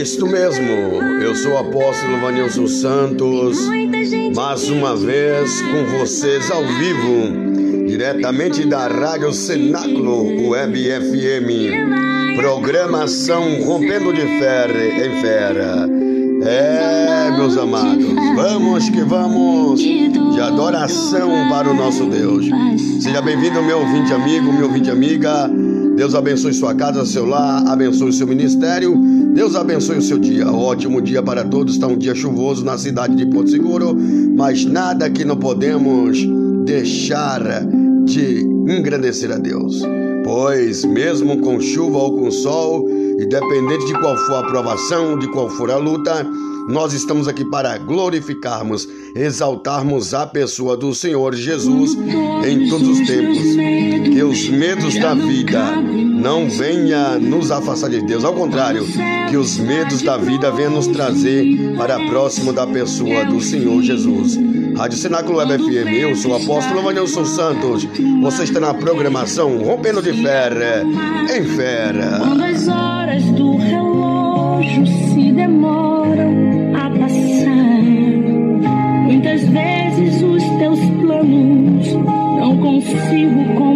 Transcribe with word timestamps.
isto 0.00 0.26
mesmo, 0.26 0.66
eu 1.22 1.34
sou 1.34 1.52
o 1.52 1.58
apóstolo 1.58 2.18
Vanilson 2.20 2.66
Santos, 2.66 3.58
mais 4.34 4.66
uma 4.70 4.96
vez 4.96 5.60
com 5.60 5.98
vocês 5.98 6.50
ao 6.50 6.64
vivo, 6.64 7.86
diretamente 7.86 8.64
da 8.64 8.88
Rádio 8.88 9.30
Cenáculo 9.34 10.48
Web 10.48 10.78
FM. 10.78 12.34
Programação 12.34 13.62
Rompendo 13.62 14.14
de 14.14 14.22
Ferro 14.22 14.80
em 14.80 15.20
Fera. 15.20 15.86
É, 16.46 17.30
meus 17.36 17.58
amados, 17.58 18.06
vamos 18.34 18.88
que 18.88 19.02
vamos 19.02 19.80
de 19.80 20.40
adoração 20.40 21.30
para 21.50 21.68
o 21.68 21.74
nosso 21.74 22.06
Deus. 22.06 22.46
Seja 23.02 23.20
bem-vindo, 23.20 23.62
meu 23.62 23.80
ouvinte 23.80 24.14
amigo, 24.14 24.50
meu 24.50 24.64
ouvinte 24.64 24.90
amiga. 24.90 25.50
Deus 26.00 26.14
abençoe 26.14 26.54
sua 26.54 26.74
casa, 26.74 27.04
seu 27.04 27.26
lar, 27.26 27.62
abençoe 27.68 28.10
seu 28.10 28.26
ministério. 28.26 28.96
Deus 29.34 29.54
abençoe 29.54 29.98
o 29.98 30.02
seu 30.02 30.18
dia. 30.18 30.50
Ótimo 30.50 31.02
dia 31.02 31.22
para 31.22 31.44
todos. 31.44 31.74
Está 31.74 31.86
um 31.86 31.98
dia 31.98 32.14
chuvoso 32.14 32.64
na 32.64 32.78
cidade 32.78 33.14
de 33.14 33.26
Porto 33.26 33.50
Seguro, 33.50 33.94
mas 34.34 34.64
nada 34.64 35.10
que 35.10 35.26
não 35.26 35.36
podemos 35.36 36.18
deixar 36.64 37.42
de 38.06 38.40
engrandecer 38.66 39.30
a 39.30 39.36
Deus. 39.36 39.82
Pois, 40.24 40.86
mesmo 40.86 41.36
com 41.42 41.60
chuva 41.60 41.98
ou 41.98 42.16
com 42.18 42.30
sol, 42.30 42.88
Independente 43.20 43.84
de 43.84 43.92
qual 44.00 44.16
for 44.16 44.36
a 44.36 44.42
provação, 44.44 45.18
de 45.18 45.28
qual 45.28 45.50
for 45.50 45.70
a 45.70 45.76
luta, 45.76 46.26
nós 46.70 46.94
estamos 46.94 47.28
aqui 47.28 47.44
para 47.44 47.76
glorificarmos, 47.76 48.88
exaltarmos 49.14 50.14
a 50.14 50.26
pessoa 50.26 50.74
do 50.74 50.94
Senhor 50.94 51.34
Jesus 51.34 51.98
em 52.46 52.66
todos 52.70 52.88
os 52.88 53.06
tempos. 53.06 53.38
Que 54.10 54.22
os 54.22 54.48
medos 54.48 54.98
da 54.98 55.12
vida 55.12 55.60
não 56.20 56.48
venha 56.48 57.18
nos 57.18 57.50
afastar 57.50 57.88
de 57.88 58.02
Deus, 58.02 58.24
ao 58.24 58.34
contrário, 58.34 58.86
que 59.28 59.36
os 59.36 59.58
medos 59.58 60.02
da 60.02 60.16
vida 60.16 60.50
venham 60.50 60.72
nos 60.72 60.86
trazer 60.86 61.74
para 61.76 61.98
próximo 62.06 62.52
da 62.52 62.66
pessoa 62.66 63.24
do 63.24 63.40
Senhor 63.40 63.82
Jesus. 63.82 64.38
Rádio 64.76 64.98
Cenáculo 64.98 65.38
Web 65.38 65.58
FM, 65.58 65.88
eu 66.00 66.14
sou 66.16 66.32
o 66.32 66.36
apóstolo 66.36 66.82
Vanilson 66.82 67.24
Santos. 67.24 67.88
Você 68.22 68.44
está 68.44 68.60
na 68.60 68.74
programação 68.74 69.58
Rompendo 69.58 70.02
de 70.02 70.12
Fé, 70.12 70.84
em 71.36 71.44
Fera 71.44 72.20
horas 73.10 73.24
do 73.32 73.56
relógio 73.56 74.86
se 74.86 75.32
demoram 75.32 76.72
a 76.74 76.90
passar. 76.90 77.82
Muitas 79.04 79.42
vezes 79.42 80.22
os 80.22 80.42
teus 80.58 80.78
planos 81.00 81.92
não 82.38 82.56
consigo 82.58 83.54
compreender, 83.56 83.69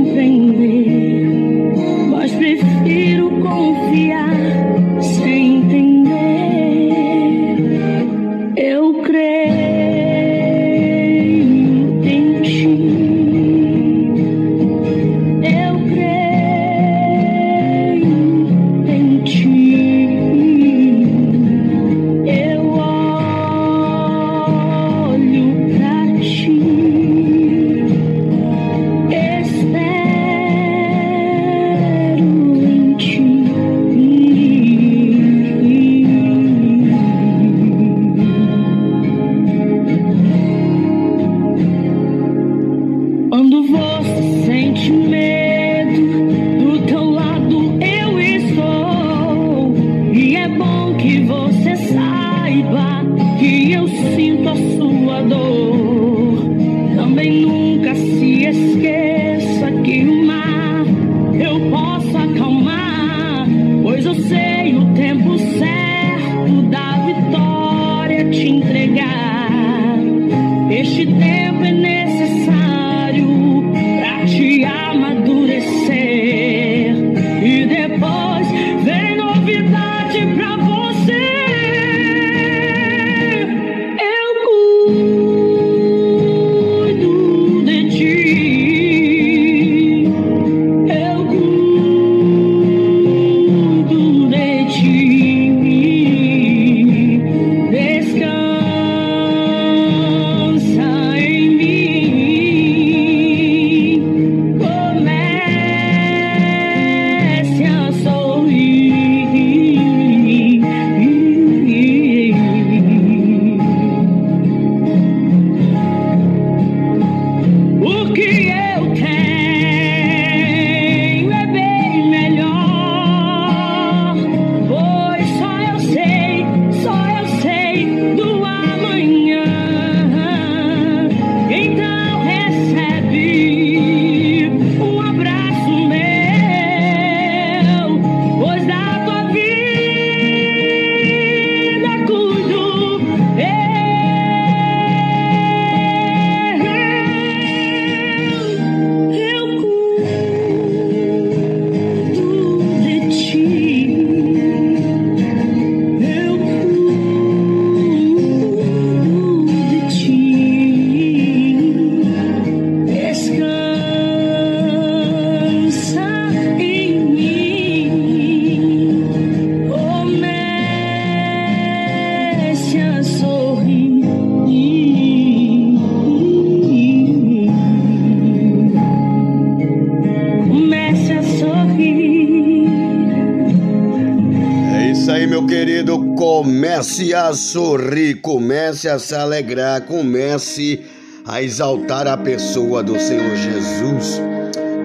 a 187.28 187.32
sorrir, 187.32 188.20
comece 188.20 188.88
a 188.88 188.98
se 188.98 189.14
alegrar, 189.14 189.82
comece 189.82 190.82
a 191.24 191.42
exaltar 191.42 192.06
a 192.06 192.18
pessoa 192.18 192.82
do 192.82 193.00
Senhor 193.00 193.34
Jesus. 193.34 194.20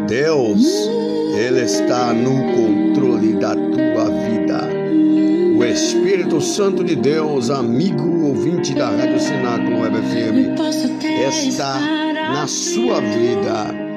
Deus, 0.07 0.61
Ele 1.37 1.61
está 1.61 2.13
no 2.13 2.31
controle 2.55 3.33
da 3.33 3.53
tua 3.53 4.05
vida. 4.05 4.69
O 5.57 5.65
Espírito 5.65 6.39
Santo 6.39 6.81
de 6.81 6.95
Deus, 6.95 7.49
amigo 7.49 8.27
ouvinte 8.27 8.73
da 8.73 8.89
Rádio 8.89 9.19
Cenáculo 9.19 9.81
Web 9.81 9.97
FM, 9.97 10.57
está 11.27 11.77
na 12.33 12.47
sua 12.47 13.01
vida 13.01 13.89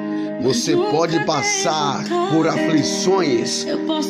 Você 0.42 0.74
pode 0.74 1.24
passar 1.24 2.02
por 2.32 2.48
aflições. 2.48 3.64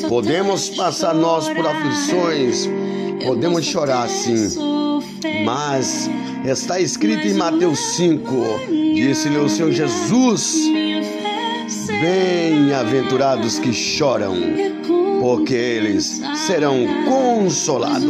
Podemos 0.08 0.70
passar 0.70 1.14
nós 1.14 1.46
por 1.50 1.66
aflições. 1.66 2.70
Podemos 3.24 3.64
chorar 3.64 4.08
sim. 4.08 4.48
Mas 5.44 6.10
está 6.44 6.80
escrito 6.80 7.26
em 7.26 7.34
Mateus 7.34 7.78
5, 7.96 8.24
disse-lhe 8.94 9.38
o 9.38 9.48
Senhor 9.48 9.70
Jesus: 9.70 10.56
Bem-aventurados 12.00 13.58
que 13.58 13.72
choram, 13.72 14.34
porque 15.20 15.54
eles 15.54 16.20
serão 16.46 16.86
consolados. 17.04 18.06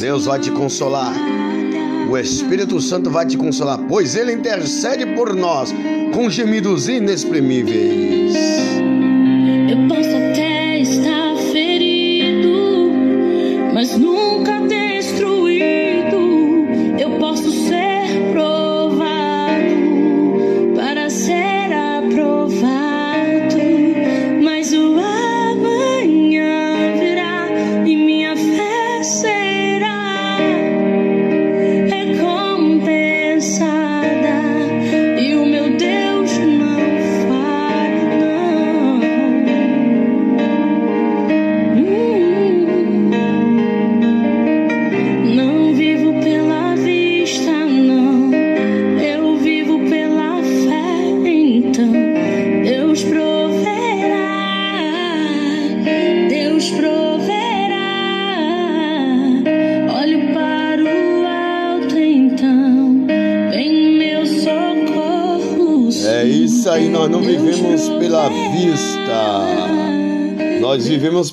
Deus 0.00 0.24
vai 0.24 0.40
te 0.40 0.50
consolar. 0.50 1.14
O 2.10 2.18
Espírito 2.18 2.80
Santo 2.80 3.10
vai 3.10 3.26
te 3.26 3.36
consolar, 3.36 3.78
pois 3.88 4.14
ele 4.14 4.32
intercede 4.32 5.06
por 5.14 5.34
nós 5.34 5.74
com 6.12 6.30
gemidos 6.30 6.88
inexprimíveis. 6.88 8.63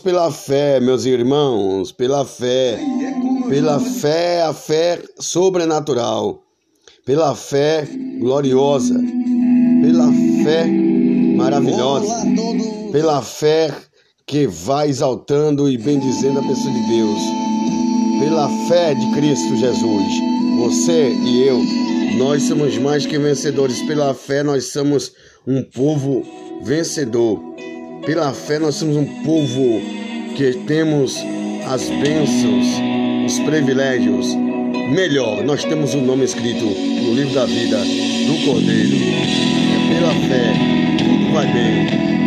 Pela 0.02 0.32
fé, 0.32 0.80
meus 0.80 1.06
irmãos, 1.06 1.92
pela 1.92 2.26
fé. 2.26 2.80
Pela 3.48 3.80
fé, 3.80 4.42
a 4.42 4.54
fé 4.54 5.02
sobrenatural. 5.20 6.42
Pela 7.06 7.36
fé 7.36 7.88
gloriosa. 8.20 9.00
Pela 9.82 10.08
fé 10.44 10.66
maravilhosa. 11.36 12.26
Pela 12.92 13.22
fé 13.22 13.74
que 14.26 14.48
vai 14.48 14.90
exaltando 14.90 15.70
e 15.70 15.78
bendizendo 15.78 16.40
a 16.40 16.44
pessoa 16.44 16.74
de 16.74 16.88
Deus. 16.88 17.20
Pela 18.20 18.50
fé 18.68 18.94
de 18.94 19.12
Cristo 19.14 19.56
Jesus. 19.56 20.08
Você 20.60 21.14
e 21.14 21.44
eu, 21.48 21.60
nós 22.18 22.44
somos 22.44 22.78
mais 22.78 23.06
que 23.06 23.18
vencedores. 23.18 23.82
Pela 23.84 24.14
fé, 24.14 24.44
nós 24.44 24.72
somos 24.72 25.14
um 25.48 25.64
povo 25.64 26.24
vencedor. 26.64 27.40
Pela 28.06 28.34
fé, 28.34 28.58
nós 28.58 28.76
somos 28.76 28.98
um 28.98 29.06
povo 29.24 29.80
que 30.36 30.54
temos 30.66 31.16
as 31.68 31.88
bênçãos, 31.88 32.66
os 33.28 33.40
privilégios. 33.40 34.26
Melhor, 34.92 35.44
nós 35.44 35.64
temos 35.64 35.94
o 35.94 36.02
nome 36.02 36.26
escrito 36.26 36.66
no 36.66 37.14
livro 37.14 37.36
da 37.36 37.46
vida 37.46 37.78
do 37.78 38.46
Cordeiro. 38.46 38.96
É 38.96 39.94
pela 39.94 40.14
fé, 40.28 40.54
tudo 40.98 41.32
vai 41.32 41.46
bem. 41.54 42.21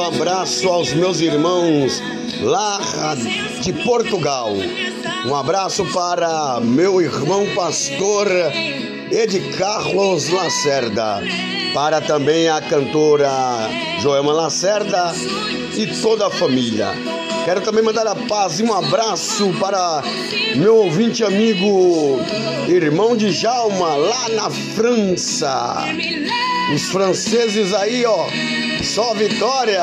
Abraço 0.00 0.68
aos 0.68 0.92
meus 0.94 1.20
irmãos 1.20 2.02
lá 2.40 2.80
de 3.60 3.72
Portugal. 3.84 4.52
Um 5.26 5.34
abraço 5.34 5.84
para 5.92 6.58
meu 6.60 7.00
irmão 7.02 7.46
pastor 7.54 8.26
Ed 9.10 9.38
Carlos 9.58 10.30
Lacerda, 10.30 11.22
para 11.74 12.00
também 12.00 12.48
a 12.48 12.60
cantora 12.62 13.30
Joelma 14.00 14.32
Lacerda 14.32 15.12
e 15.76 15.86
toda 16.00 16.28
a 16.28 16.30
família. 16.30 16.88
Quero 17.48 17.62
também 17.62 17.82
mandar 17.82 18.06
a 18.06 18.14
paz 18.14 18.60
e 18.60 18.62
um 18.62 18.74
abraço 18.74 19.54
para 19.58 20.02
meu 20.56 20.76
ouvinte 20.76 21.24
amigo, 21.24 22.20
irmão 22.68 23.16
de 23.16 23.32
Jalma, 23.32 23.96
lá 23.96 24.28
na 24.28 24.50
França. 24.50 25.82
Os 26.74 26.90
franceses 26.90 27.72
aí, 27.72 28.04
ó, 28.04 28.26
só 28.82 29.14
vitória! 29.14 29.82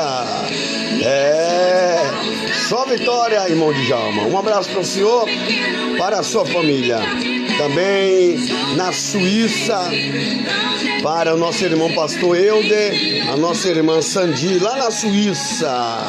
É, 1.04 2.02
só 2.68 2.84
vitória, 2.84 3.48
irmão 3.48 3.72
de 3.72 3.84
Jalma. 3.84 4.22
Um 4.28 4.38
abraço 4.38 4.70
para 4.70 4.80
o 4.82 4.84
senhor, 4.84 5.26
para 5.98 6.20
a 6.20 6.22
sua 6.22 6.46
família. 6.46 7.00
Também 7.58 8.36
na 8.76 8.92
Suíça, 8.92 9.90
para 11.02 11.34
o 11.34 11.38
nosso 11.38 11.64
irmão 11.64 11.92
pastor 11.92 12.36
Eude, 12.36 13.22
a 13.28 13.36
nossa 13.36 13.68
irmã 13.68 14.02
Sandi, 14.02 14.58
lá 14.58 14.76
na 14.76 14.90
Suíça. 14.90 16.00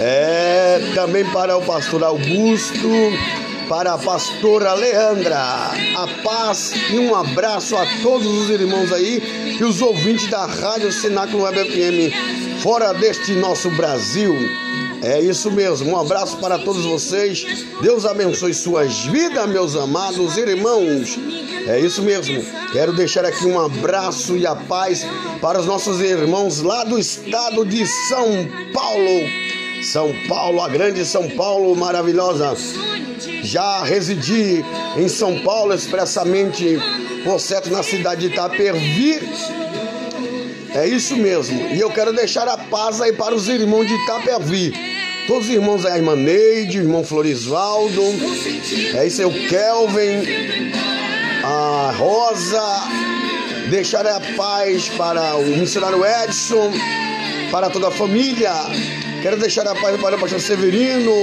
É, 0.00 0.80
também 0.94 1.24
para 1.26 1.56
o 1.56 1.62
pastor 1.62 2.02
Augusto, 2.02 2.88
para 3.68 3.94
a 3.94 3.98
pastora 3.98 4.74
Leandra. 4.74 5.38
A 5.38 6.08
paz 6.22 6.72
e 6.90 6.98
um 6.98 7.14
abraço 7.14 7.76
a 7.76 7.86
todos 8.02 8.26
os 8.26 8.50
irmãos 8.50 8.92
aí 8.92 9.56
e 9.60 9.64
os 9.64 9.80
ouvintes 9.80 10.28
da 10.28 10.46
Rádio 10.46 10.90
Cenáculo 10.90 11.44
Web 11.44 11.70
FM, 11.70 12.60
fora 12.62 12.92
deste 12.92 13.32
nosso 13.32 13.70
Brasil. 13.70 14.36
É 15.02 15.20
isso 15.20 15.50
mesmo, 15.50 15.90
um 15.90 15.98
abraço 15.98 16.36
para 16.36 16.60
todos 16.60 16.84
vocês. 16.84 17.44
Deus 17.80 18.06
abençoe 18.06 18.54
suas 18.54 19.00
vidas, 19.00 19.48
meus 19.48 19.74
amados 19.74 20.36
irmãos. 20.36 21.18
É 21.66 21.80
isso 21.80 22.02
mesmo. 22.02 22.40
Quero 22.72 22.92
deixar 22.92 23.24
aqui 23.24 23.44
um 23.44 23.58
abraço 23.58 24.36
e 24.36 24.46
a 24.46 24.54
paz 24.54 25.04
para 25.40 25.58
os 25.58 25.66
nossos 25.66 26.00
irmãos 26.00 26.60
lá 26.60 26.84
do 26.84 27.00
estado 27.00 27.64
de 27.66 27.84
São 28.08 28.48
Paulo. 28.72 29.28
São 29.82 30.14
Paulo, 30.28 30.60
a 30.60 30.68
grande 30.68 31.04
São 31.04 31.28
Paulo 31.30 31.74
maravilhosa. 31.74 32.54
Já 33.42 33.82
residi 33.82 34.64
em 34.96 35.08
São 35.08 35.40
Paulo 35.40 35.74
expressamente, 35.74 36.78
por 37.24 37.40
certo, 37.40 37.70
na 37.70 37.82
cidade 37.82 38.28
de 38.28 38.34
Itapervi. 38.34 39.20
É 40.74 40.86
isso 40.86 41.16
mesmo. 41.16 41.60
E 41.74 41.80
eu 41.80 41.90
quero 41.90 42.12
deixar 42.12 42.46
a 42.46 42.56
paz 42.56 43.00
aí 43.00 43.12
para 43.12 43.34
os 43.34 43.48
irmãos 43.48 43.86
de 43.86 43.94
Itapervi. 43.94 44.91
Todos 45.26 45.48
os 45.48 45.54
irmãos 45.54 45.84
aí, 45.86 45.92
a 45.92 45.96
irmã 45.96 46.16
Neide, 46.16 46.78
o 46.78 46.82
irmão 46.82 47.04
Florisvaldo. 47.04 48.02
É 48.94 49.06
isso 49.06 49.22
aí, 49.22 49.26
o 49.26 49.48
Kelvin, 49.48 50.72
a 51.44 51.94
Rosa. 51.96 52.62
Deixar 53.70 54.06
a 54.06 54.20
paz 54.36 54.88
para 54.90 55.36
o 55.36 55.56
missionário 55.56 56.04
Edson, 56.04 56.72
para 57.50 57.70
toda 57.70 57.88
a 57.88 57.90
família. 57.90 58.52
Quero 59.22 59.36
deixar 59.36 59.66
a 59.68 59.74
paz 59.74 59.98
para 60.00 60.16
o 60.16 60.20
pastor 60.20 60.40
Severino, 60.40 61.14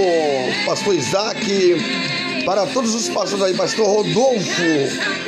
pastor 0.66 0.96
Isaac, 0.96 1.76
para 2.46 2.66
todos 2.68 2.96
os 2.96 3.10
pastores 3.10 3.44
aí, 3.44 3.54
pastor 3.54 3.86
Rodolfo, 3.86 4.64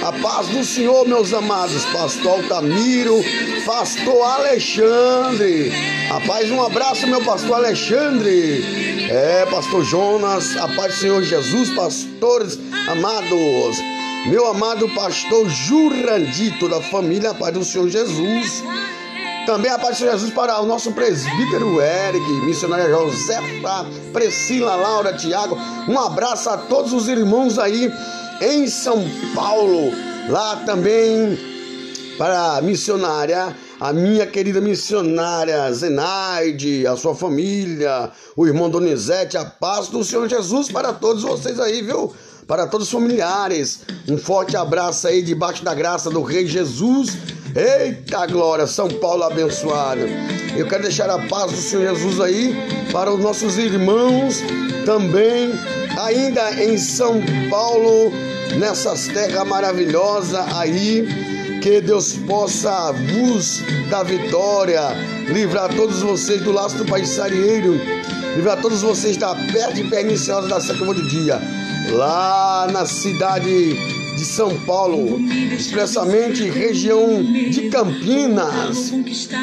a 0.02 0.14
paz 0.14 0.48
do 0.48 0.64
Senhor, 0.64 1.06
meus 1.06 1.34
amados, 1.34 1.84
pastor 1.88 2.40
Altamiro, 2.40 3.22
pastor 3.66 4.24
Alexandre, 4.24 5.72
a 6.12 6.20
paz, 6.28 6.52
um 6.52 6.62
abraço, 6.62 7.08
meu 7.08 7.24
pastor 7.24 7.56
Alexandre, 7.56 9.08
é, 9.10 9.46
pastor 9.50 9.82
Jonas, 9.86 10.58
a 10.58 10.68
paz 10.68 10.96
do 10.96 11.00
Senhor 11.00 11.24
Jesus, 11.24 11.70
pastores 11.70 12.60
amados, 12.90 13.78
meu 14.26 14.46
amado 14.48 14.90
pastor 14.90 15.48
Jurandito 15.48 16.68
da 16.68 16.82
família, 16.82 17.30
a 17.30 17.34
paz 17.34 17.54
do 17.54 17.64
Senhor 17.64 17.88
Jesus. 17.88 18.62
Também 19.46 19.72
a 19.72 19.80
paz 19.80 20.00
de 20.00 20.04
Jesus 20.04 20.34
para 20.34 20.60
o 20.60 20.66
nosso 20.66 20.92
presbítero 20.92 21.80
Eric, 21.82 22.30
missionária 22.46 22.90
Josefa, 22.90 23.86
Priscila, 24.12 24.76
Laura, 24.76 25.14
Tiago. 25.14 25.58
Um 25.88 25.98
abraço 25.98 26.50
a 26.50 26.58
todos 26.58 26.92
os 26.92 27.08
irmãos 27.08 27.58
aí 27.58 27.90
em 28.42 28.68
São 28.68 29.02
Paulo. 29.34 29.94
Lá 30.28 30.58
também 30.66 31.40
para 32.18 32.58
a 32.58 32.62
missionária, 32.62 33.56
a 33.82 33.92
minha 33.92 34.28
querida 34.28 34.62
missionária 34.62 35.74
Zenaide, 35.74 36.86
a 36.86 36.96
sua 36.96 37.16
família, 37.16 38.12
o 38.38 38.46
irmão 38.46 38.70
Donizete, 38.70 39.38
a 39.38 39.44
paz 39.44 39.88
do 39.88 40.04
Senhor 40.04 40.30
Jesus 40.30 40.72
para 40.72 40.94
todos 40.94 41.24
vocês 41.24 41.60
aí, 41.60 41.82
viu? 41.82 42.14
Para 42.46 42.68
todos 42.68 42.86
os 42.86 42.94
familiares. 42.94 43.80
Um 44.08 44.20
forte 44.20 44.56
abraço 44.56 45.08
aí 45.08 45.24
debaixo 45.24 45.66
da 45.66 45.74
graça 45.74 46.12
do 46.12 46.22
Rei 46.22 46.46
Jesus 46.46 47.18
Eita 47.56 48.26
glória, 48.28 48.66
São 48.66 48.88
Paulo 48.88 49.24
abençoado. 49.24 50.02
Eu 50.56 50.68
quero 50.68 50.84
deixar 50.84 51.10
a 51.10 51.20
paz 51.28 51.52
do 51.52 51.58
Senhor 51.58 51.96
Jesus 51.96 52.22
aí 52.22 52.56
para 52.94 53.12
os 53.12 53.20
nossos 53.20 53.58
irmãos 53.58 54.42
também, 54.86 55.52
ainda 56.00 56.64
em 56.64 56.78
São 56.78 57.20
Paulo, 57.50 58.12
nessas 58.58 59.08
terras 59.08 59.46
maravilhosas 59.46 60.40
aí. 60.56 61.31
Que 61.62 61.80
Deus 61.80 62.14
possa 62.14 62.92
vos 62.92 63.62
dar 63.88 64.02
vitória, 64.02 64.82
livrar 65.28 65.72
todos 65.76 66.02
vocês 66.02 66.42
do 66.42 66.52
laço 66.52 66.76
do 66.76 66.86
paisarieiro, 66.86 67.80
livrar 68.36 68.60
todos 68.60 68.82
vocês 68.82 69.16
da 69.16 69.36
peste 69.36 69.84
perniciosa 69.84 70.48
da 70.48 70.60
sétima 70.60 70.92
de 70.96 71.08
dia, 71.08 71.40
lá 71.92 72.68
na 72.72 72.84
cidade 72.88 74.01
de 74.22 74.28
São 74.28 74.56
Paulo, 74.68 75.20
expressamente 75.52 76.48
região 76.48 77.24
de 77.24 77.70
Campinas. 77.70 78.94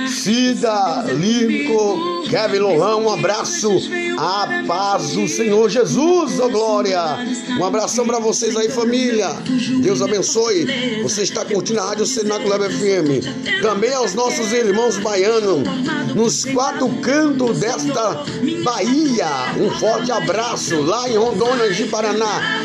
Cida, 0.09 1.05
Lico, 1.19 2.23
Kevin 2.31 2.59
Lohan, 2.59 2.97
um 2.99 3.11
abraço. 3.11 3.69
A 4.17 4.64
paz 4.69 5.12
do 5.12 5.27
Senhor 5.27 5.69
Jesus, 5.69 6.38
oh 6.38 6.49
glória. 6.49 7.01
Um 7.59 7.64
abração 7.64 8.07
para 8.07 8.21
vocês 8.21 8.57
aí, 8.57 8.69
família. 8.69 9.29
Deus 9.81 10.01
abençoe. 10.01 11.03
Você 11.03 11.23
está 11.23 11.45
curtindo 11.45 11.81
a 11.81 11.87
Rádio 11.87 12.07
Cenáculo 12.07 12.55
FM. 12.55 13.61
Também 13.61 13.93
aos 13.93 14.14
nossos 14.14 14.53
irmãos 14.53 14.97
baianos, 14.99 15.67
nos 16.14 16.45
quatro 16.45 16.88
cantos 17.01 17.59
desta 17.59 18.25
Bahia. 18.62 19.27
Um 19.59 19.71
forte 19.79 20.12
abraço 20.12 20.81
lá 20.83 21.09
em 21.09 21.17
Rondônia, 21.17 21.73
de 21.73 21.85
Paraná. 21.85 22.62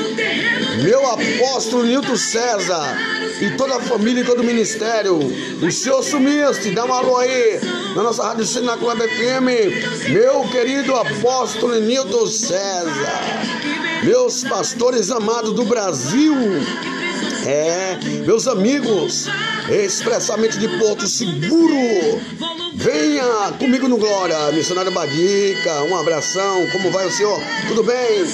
Meu 0.83 1.05
apóstolo 1.07 1.85
Nilton 1.85 2.02
César 2.17 2.97
e 3.41 3.51
toda 3.57 3.77
a 3.77 3.81
família 3.81 4.21
e 4.21 4.25
todo 4.25 4.41
o 4.41 4.43
ministério. 4.43 5.17
O 5.17 5.71
Senhor 5.71 6.03
sumiste, 6.03 6.71
dá 6.71 6.85
um 6.85 6.93
alô 6.93 7.17
aí 7.17 7.59
na 7.95 8.03
nossa 8.03 8.23
Rádio 8.23 8.45
Cenáculo 8.45 8.91
FM. 8.91 10.09
Meu 10.09 10.41
querido 10.49 10.95
apóstolo 10.95 11.79
Nilton 11.79 12.27
César. 12.27 13.21
Meus 14.03 14.43
pastores 14.43 15.09
amados 15.09 15.53
do 15.53 15.63
Brasil. 15.63 16.35
É, 17.45 17.97
meus 18.25 18.47
amigos, 18.47 19.27
expressamente 19.69 20.57
de 20.57 20.67
Porto 20.79 21.07
Seguro. 21.07 22.21
Venha 22.75 23.51
comigo 23.59 23.87
no 23.87 23.97
Glória, 23.97 24.51
missionário 24.51 24.91
Badica, 24.91 25.83
um 25.83 25.95
abração, 25.95 26.67
como 26.71 26.91
vai 26.91 27.07
o 27.07 27.11
senhor? 27.11 27.39
Tudo 27.67 27.83
bem? 27.83 28.25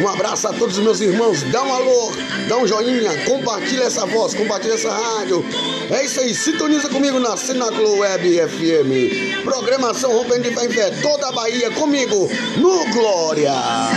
Um 0.00 0.08
abraço 0.08 0.48
a 0.48 0.52
todos 0.52 0.78
os 0.78 0.84
meus 0.84 1.00
irmãos, 1.00 1.42
dá 1.50 1.62
um 1.62 1.74
alô, 1.74 2.12
dá 2.48 2.56
um 2.56 2.66
joinha, 2.66 3.10
compartilha 3.26 3.84
essa 3.84 4.06
voz, 4.06 4.34
compartilha 4.34 4.74
essa 4.74 4.90
rádio. 4.90 5.44
É 5.90 6.04
isso 6.04 6.20
aí, 6.20 6.34
sintoniza 6.34 6.88
comigo 6.88 7.18
na 7.18 7.36
Cenáculo 7.36 7.98
Web 7.98 8.40
FM. 8.48 9.42
Programação 9.44 10.12
Rompendo 10.12 10.48
de 10.48 10.54
Fé 10.54 10.64
em 10.64 10.70
Fé, 10.70 10.90
toda 11.02 11.28
a 11.28 11.32
Bahia 11.32 11.70
comigo 11.72 12.30
no 12.56 12.84
Glória. 12.92 13.52
A 13.52 13.90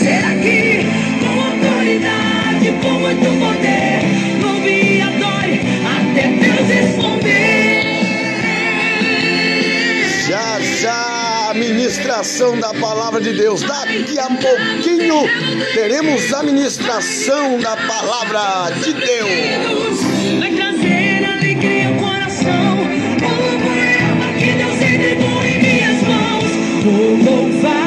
terra 0.00 0.81
com 2.80 2.90
muito 3.00 3.26
poder. 3.40 4.02
Louve 4.40 4.96
e 4.96 5.00
adore 5.00 5.60
até 5.84 6.28
Deus 6.28 6.68
responder. 6.68 7.82
Já 10.28 10.60
já 10.80 11.50
a 11.50 11.54
ministração 11.54 12.58
da 12.58 12.72
palavra 12.74 13.20
de 13.20 13.32
Deus. 13.34 13.62
Daqui 13.62 14.18
a 14.18 14.28
pouquinho 14.28 15.16
teremos 15.74 16.32
a 16.32 16.42
ministração 16.42 17.58
da 17.58 17.76
palavra 17.76 18.74
de 18.82 18.92
Deus. 18.94 20.00
Vai 20.40 20.52
trazer 20.52 21.24
alegria 21.24 21.88
ao 21.88 21.94
coração. 21.96 22.78
O 22.82 23.16
poema 23.20 24.32
que 24.38 24.52
Deus 24.52 24.76
entregou 24.76 25.44
em 25.44 25.58
minhas 25.60 26.02
mãos. 26.02 26.50
Vou 26.84 27.16
louvar 27.16 27.81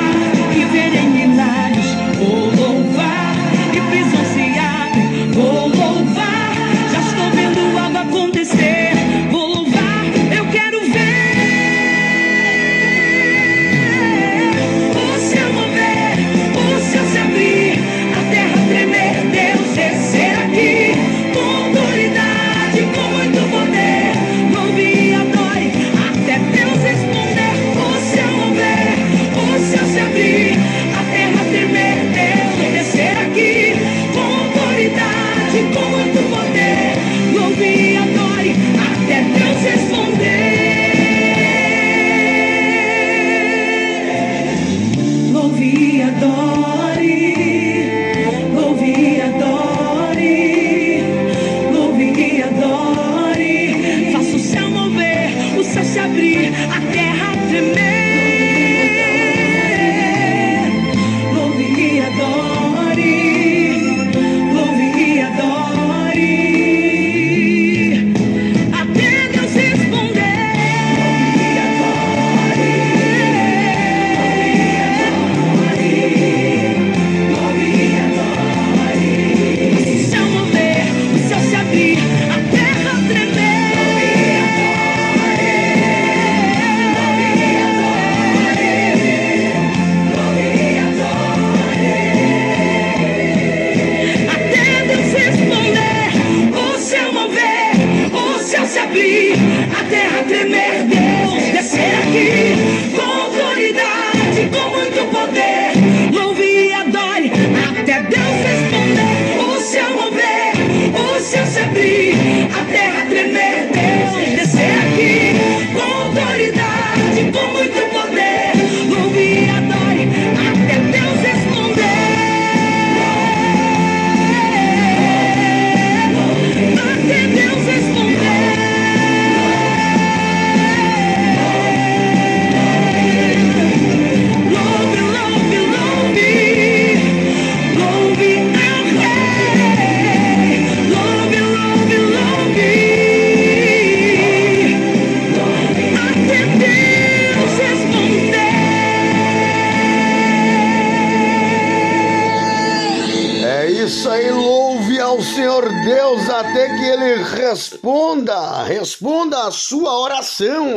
Ele 156.85 157.23
responda, 157.23 158.63
responda 158.63 159.47
a 159.47 159.51
sua 159.51 159.99
oração. 159.99 160.75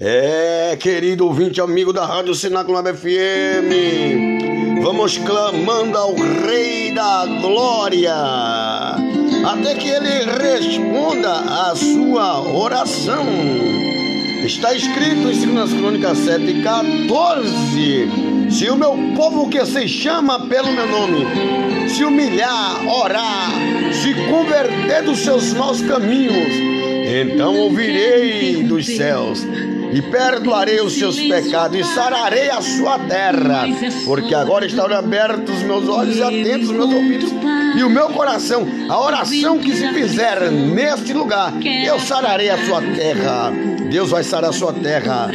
É, 0.00 0.76
querido 0.80 1.26
ouvinte, 1.26 1.60
amigo 1.60 1.92
da 1.92 2.04
Rádio 2.04 2.34
Sináculo 2.34 2.78
FM, 2.82 3.70
vamos 4.82 5.18
clamando 5.18 5.96
ao 5.96 6.14
Rei 6.14 6.94
da 6.94 7.26
Glória, 7.40 8.16
até 9.46 9.74
que 9.74 9.88
Ele 9.88 10.24
responda 10.24 11.32
a 11.32 11.76
sua 11.76 12.40
oração. 12.40 13.24
Está 14.44 14.74
escrito 14.74 15.30
em 15.30 15.54
2 15.54 15.74
Crônicas 15.74 16.18
7 16.18 16.44
e 16.44 16.62
14: 16.62 18.39
Se 18.50 18.68
o 18.68 18.76
meu 18.76 18.96
povo 19.16 19.48
que 19.48 19.64
se 19.64 19.88
chama 19.88 20.46
pelo 20.46 20.72
meu 20.72 20.86
nome 20.86 21.26
se 21.88 22.04
humilhar, 22.04 22.86
orar, 22.86 23.50
se 23.92 24.14
converter 24.30 25.02
dos 25.02 25.18
seus 25.18 25.52
maus 25.54 25.80
caminhos, 25.82 26.54
então 27.20 27.56
ouvirei 27.56 28.62
dos 28.62 28.86
céus 28.86 29.46
e 29.92 30.00
perdoarei 30.02 30.80
os 30.80 30.94
seus 30.94 31.18
pecados 31.18 31.78
e 31.78 31.84
sararei 31.94 32.48
a 32.50 32.60
sua 32.60 32.98
terra, 33.00 33.64
porque 34.04 34.34
agora 34.34 34.66
estão 34.66 34.86
abertos 34.86 35.56
os 35.56 35.62
meus 35.62 35.88
olhos 35.88 36.16
e 36.16 36.22
atentos 36.22 36.70
os 36.70 36.76
meus 36.76 36.92
ouvidos 36.92 37.30
e 37.76 37.82
o 37.82 37.90
meu 37.90 38.08
coração, 38.10 38.66
a 38.88 39.00
oração 39.00 39.58
que 39.58 39.74
se 39.74 39.92
fizer 39.92 40.50
neste 40.50 41.12
lugar, 41.12 41.52
eu 41.64 41.98
sararei 41.98 42.50
a 42.50 42.64
sua 42.64 42.80
terra. 42.80 43.52
Deus 43.90 44.10
vai 44.10 44.22
sarar 44.22 44.50
a 44.50 44.52
sua 44.52 44.72
terra. 44.72 45.28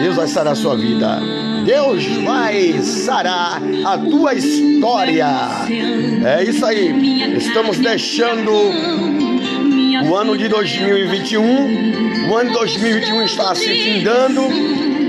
Deus 0.00 0.14
vai 0.14 0.28
sarar 0.28 0.52
a 0.52 0.56
sua 0.56 0.76
vida. 0.76 1.20
Deus 1.64 2.06
vai 2.24 2.80
sarar 2.80 3.60
a 3.84 3.98
tua 3.98 4.34
história. 4.34 5.26
É 6.24 6.44
isso 6.44 6.64
aí. 6.64 7.36
Estamos 7.36 7.78
deixando 7.78 8.52
o 10.08 10.16
ano 10.16 10.38
de 10.38 10.48
2021. 10.48 12.30
O 12.30 12.36
ano 12.36 12.50
de 12.50 12.56
2021 12.56 13.22
está 13.22 13.54
se 13.54 13.68
findando. 13.68 14.42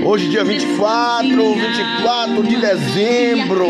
Hoje, 0.04 0.28
dia 0.28 0.44
24, 0.44 1.54
24 1.54 2.42
de 2.42 2.56
dezembro. 2.56 3.68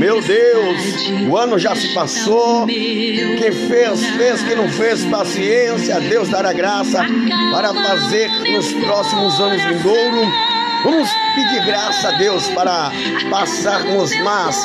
Meu 0.00 0.20
Deus, 0.20 1.10
o 1.28 1.36
ano 1.36 1.58
já 1.58 1.74
se 1.74 1.92
passou. 1.94 2.66
Quem 2.66 3.52
fez, 3.52 4.04
fez. 4.16 4.42
Quem 4.42 4.56
não 4.56 4.68
fez, 4.68 5.04
paciência. 5.04 6.00
Deus 6.00 6.28
dará 6.28 6.52
graça 6.52 7.04
para 7.52 7.74
fazer 7.74 8.28
nos 8.52 8.72
próximos 8.72 9.40
anos 9.40 9.62
vindouros. 9.62 10.51
Vamos 10.84 11.08
pedir 11.34 11.64
graça 11.64 12.08
a 12.08 12.12
Deus 12.12 12.48
para 12.48 12.90
passarmos 13.30 14.14
mais 14.22 14.56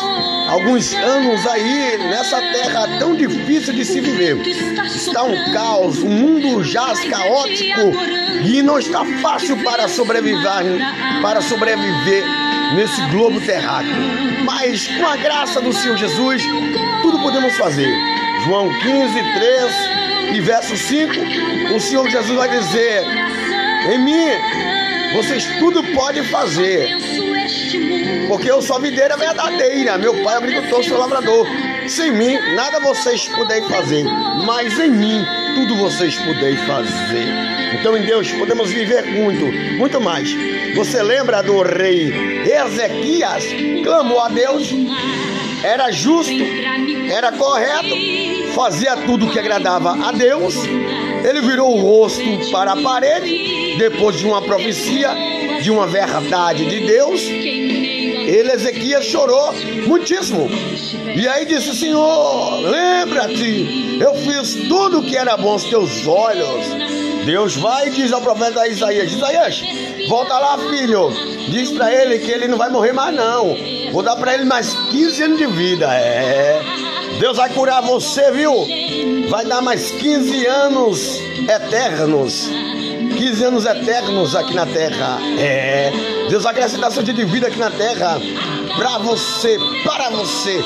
alguns 0.49 0.93
anos 0.93 1.45
aí 1.45 1.97
nessa 2.09 2.41
terra 2.41 2.87
tão 2.97 3.15
difícil 3.15 3.73
de 3.73 3.85
se 3.85 4.01
viver. 4.01 4.37
Está 4.85 5.23
um 5.23 5.51
caos, 5.51 5.99
o 5.99 6.07
mundo 6.07 6.63
jaz 6.63 6.99
caótico 7.05 7.91
e 8.43 8.63
não 8.63 8.79
está 8.79 9.05
fácil 9.21 9.63
para 9.63 9.87
sobreviver, 9.87 10.81
para 11.21 11.41
sobreviver 11.41 12.23
nesse 12.75 13.01
globo 13.11 13.39
terráqueo. 13.41 13.93
Mas 14.43 14.87
com 14.87 15.05
a 15.05 15.17
graça 15.17 15.61
do 15.61 15.71
Senhor 15.71 15.97
Jesus, 15.97 16.43
tudo 17.01 17.19
podemos 17.19 17.55
fazer. 17.57 17.93
João 18.43 18.69
15, 18.79 19.13
3 19.13 20.35
e 20.35 20.41
verso 20.41 20.75
5, 20.75 21.75
o 21.75 21.79
Senhor 21.79 22.09
Jesus 22.09 22.35
vai 22.35 22.49
dizer: 22.49 23.03
Em 23.91 23.99
mim 23.99 24.27
vocês 25.13 25.45
tudo 25.59 25.83
podem 25.93 26.23
fazer. 26.23 26.89
Porque 28.27 28.51
eu 28.51 28.61
sou 28.61 28.79
videira 28.79 29.15
verdadeira, 29.15 29.97
meu 29.97 30.13
pai 30.23 30.35
é 30.35 30.37
agricultor, 30.37 30.83
sou 30.83 30.97
lavrador. 30.97 31.47
Sem 31.87 32.11
mim, 32.11 32.37
nada 32.55 32.79
vocês 32.79 33.27
podem 33.29 33.63
fazer, 33.69 34.03
mas 34.45 34.77
em 34.79 34.91
mim, 34.91 35.25
tudo 35.55 35.75
vocês 35.77 36.17
podem 36.17 36.57
fazer. 36.57 37.27
Então 37.79 37.97
em 37.97 38.01
Deus 38.01 38.31
podemos 38.31 38.69
viver 38.71 39.05
muito, 39.05 39.45
muito 39.77 40.01
mais. 40.01 40.29
Você 40.75 41.01
lembra 41.01 41.41
do 41.41 41.61
rei 41.61 42.43
Ezequias? 42.45 43.45
Clamou 43.83 44.19
a 44.19 44.29
Deus, 44.29 44.69
era 45.63 45.91
justo, 45.91 46.33
era 47.09 47.31
correto, 47.31 47.95
fazia 48.53 48.97
tudo 48.97 49.29
que 49.29 49.39
agradava 49.39 50.07
a 50.07 50.11
Deus. 50.11 50.55
Ele 51.23 51.41
virou 51.41 51.75
o 51.75 51.81
rosto 51.81 52.51
para 52.51 52.73
a 52.73 52.81
parede, 52.81 53.77
depois 53.77 54.17
de 54.17 54.25
uma 54.25 54.41
profecia, 54.41 55.09
de 55.61 55.71
uma 55.71 55.87
verdade 55.87 56.65
de 56.65 56.79
Deus. 56.81 57.21
Ele, 57.21 58.51
Ezequias, 58.51 59.05
chorou 59.05 59.53
muitíssimo. 59.87 60.49
E 61.15 61.27
aí 61.27 61.45
disse: 61.45 61.75
Senhor, 61.75 62.59
lembra-te, 62.61 63.97
eu 63.99 64.13
fiz 64.15 64.67
tudo 64.67 64.99
o 64.99 65.03
que 65.03 65.15
era 65.15 65.37
bom 65.37 65.51
aos 65.51 65.63
teus 65.63 66.05
olhos. 66.05 66.65
Deus 67.25 67.55
vai 67.55 67.87
e 67.87 67.91
diz 67.91 68.11
ao 68.11 68.21
profeta 68.21 68.67
Isaías: 68.67 69.11
Isaías, 69.11 69.61
volta 70.09 70.37
lá, 70.37 70.57
filho. 70.69 71.09
Diz 71.49 71.71
para 71.71 71.93
ele 71.93 72.19
que 72.19 72.31
ele 72.31 72.47
não 72.47 72.57
vai 72.57 72.69
morrer 72.69 72.93
mais, 72.93 73.15
não. 73.15 73.55
Vou 73.91 74.03
dar 74.03 74.15
para 74.15 74.33
ele 74.33 74.45
mais 74.45 74.73
15 74.91 75.23
anos 75.23 75.37
de 75.37 75.47
vida. 75.47 75.87
É. 75.93 76.86
Deus 77.19 77.37
vai 77.37 77.49
curar 77.49 77.81
você, 77.81 78.31
viu? 78.31 78.53
Vai 79.29 79.45
dar 79.45 79.61
mais 79.61 79.91
15 79.91 80.45
anos 80.45 81.19
eternos. 81.49 82.49
15 83.17 83.43
anos 83.43 83.65
eternos 83.65 84.35
aqui 84.35 84.53
na 84.53 84.65
terra. 84.65 85.17
É. 85.39 85.91
Deus 86.29 86.43
vai 86.43 86.53
acrescentar 86.53 86.91
seu 86.91 87.01
dia 87.01 87.13
de 87.13 87.25
vida 87.25 87.47
aqui 87.47 87.57
na 87.57 87.71
terra. 87.71 88.19
Para 88.77 88.99
você, 88.99 89.57
para 89.83 90.09
você. 90.11 90.63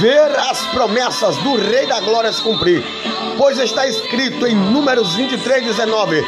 Ver 0.00 0.30
as 0.50 0.64
promessas 0.68 1.36
do 1.38 1.56
Rei 1.56 1.86
da 1.86 2.00
Glória 2.00 2.32
se 2.32 2.40
cumprir. 2.40 2.84
Pois 3.36 3.58
está 3.58 3.86
escrito 3.86 4.46
em 4.46 4.54
Números 4.54 5.16
23, 5.16 5.64
19: 5.64 6.24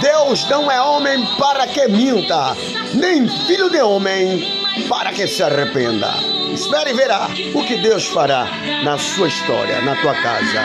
Deus 0.00 0.48
não 0.48 0.68
é 0.70 0.80
homem 0.80 1.24
para 1.38 1.68
que 1.68 1.86
minta, 1.86 2.56
nem 2.94 3.28
filho 3.46 3.70
de 3.70 3.80
homem 3.80 4.66
para 4.88 5.12
que 5.12 5.28
se 5.28 5.42
arrependa. 5.42 6.12
Espere 6.56 6.90
e 6.90 6.94
verá 6.94 7.28
o 7.54 7.62
que 7.66 7.76
Deus 7.76 8.06
fará 8.06 8.48
na 8.82 8.96
sua 8.96 9.28
história, 9.28 9.82
na 9.82 9.94
tua 10.00 10.14
casa. 10.14 10.62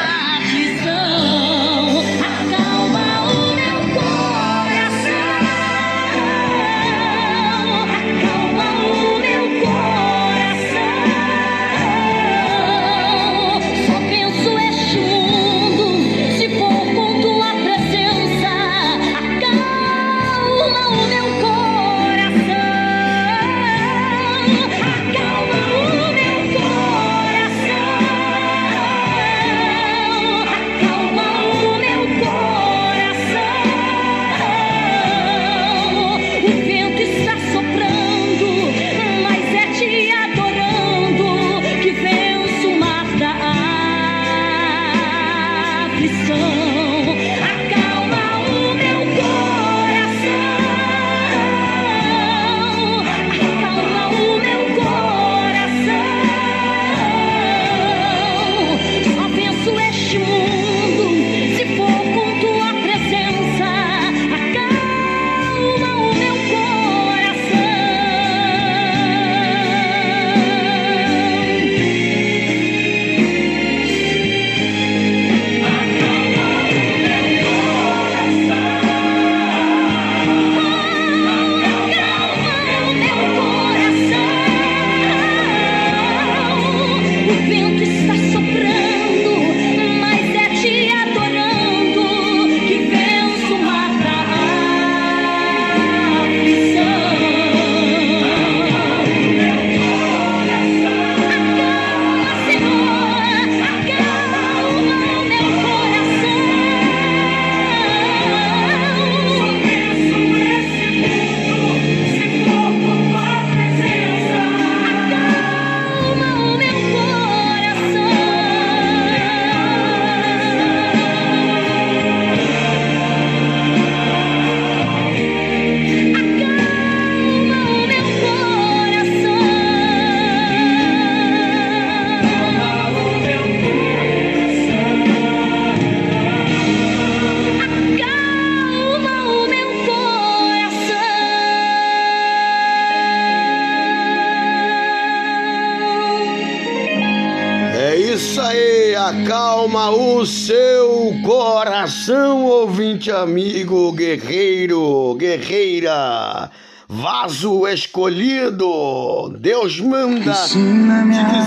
Seu 150.26 151.14
coração, 151.26 152.46
ouvinte 152.46 153.12
amigo, 153.12 153.92
guerreiro, 153.92 155.16
guerreira, 155.16 156.50
vaso 156.88 157.68
escolhido. 157.68 159.36
Deus 159.38 159.80
manda 159.82 160.34
te 160.34 160.60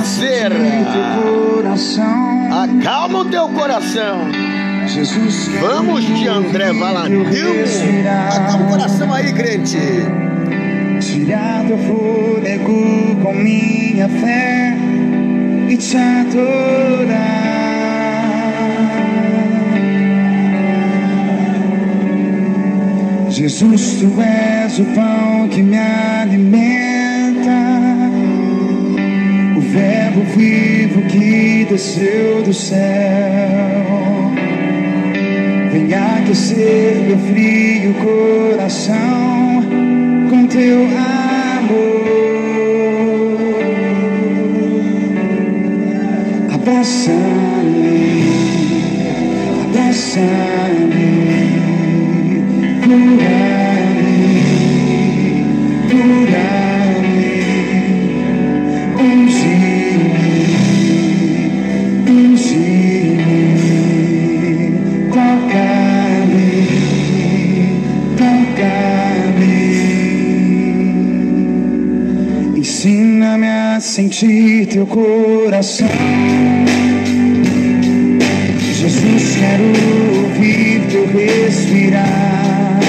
dizer: 0.02 0.52
acalma 2.52 3.20
o 3.20 3.24
teu 3.24 3.48
coração. 3.48 4.18
Vamos 5.60 6.04
de 6.04 6.28
André 6.28 6.72
Valadão. 6.72 7.24
Acalma 8.28 8.66
o 8.66 8.68
coração 8.68 9.12
aí, 9.12 9.32
crente. 9.32 9.78
Tirar 11.00 11.64
teu 11.66 11.78
fôlego 11.78 13.16
com 13.22 13.32
minha 13.34 14.08
fé 14.08 14.93
e 15.68 15.76
te 15.76 15.96
adorar. 15.96 17.54
Jesus, 23.30 23.96
tu 24.00 24.22
és 24.22 24.78
o 24.78 24.84
pão 24.94 25.48
que 25.48 25.60
me 25.62 25.76
alimenta, 25.76 27.50
o 29.56 29.60
Verbo 29.60 30.22
vivo 30.36 31.02
que 31.08 31.66
desceu 31.68 32.42
do 32.42 32.54
céu. 32.54 32.80
Vem 35.72 35.92
aquecer 35.92 36.96
meu 37.06 37.18
frio 37.18 37.94
coração 37.94 39.64
com 40.30 40.46
teu 40.46 40.82
amor. 40.84 42.33
Abraça-me, 46.84 47.96
abraça-me, 49.62 51.08
cura-me, 52.82 54.12
cura-me, 55.88 57.24
unge-me, 59.00 60.28
toca-me. 65.08 66.52
Ensina-me 72.58 73.48
a 73.48 73.80
sentir 73.80 74.66
teu 74.66 74.86
coração. 74.86 75.88
Jesus, 79.04 79.36
quero 79.36 79.64
ouvir 80.22 80.80
teu 80.90 81.06
respirar. 81.06 82.80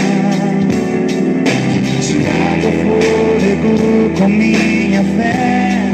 Tirar 2.01 2.60
teu 2.62 2.71
fôlego 2.71 4.10
com 4.17 4.30
minha 4.30 5.04
fé 5.17 5.89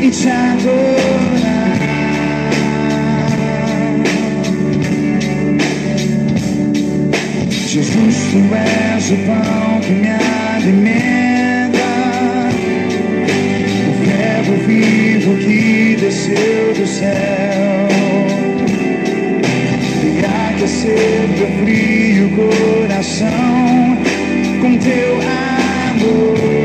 e 0.00 0.10
te 0.10 0.28
adorar. 0.28 1.78
Jesus, 7.66 8.16
tu 8.30 8.38
és 8.54 9.10
o 9.10 9.16
pão 9.26 9.80
que 9.80 9.92
me 9.92 10.10
alimenta, 10.56 11.90
o 13.88 14.04
verbo 14.04 14.52
vivo 14.66 15.36
que 15.38 15.96
desceu 16.00 16.74
do 16.74 16.86
céu. 16.86 17.59
Teu 20.60 20.68
frio 20.68 22.28
coração 22.36 23.96
com 24.60 24.76
teu 24.76 25.14
amor. 25.88 26.59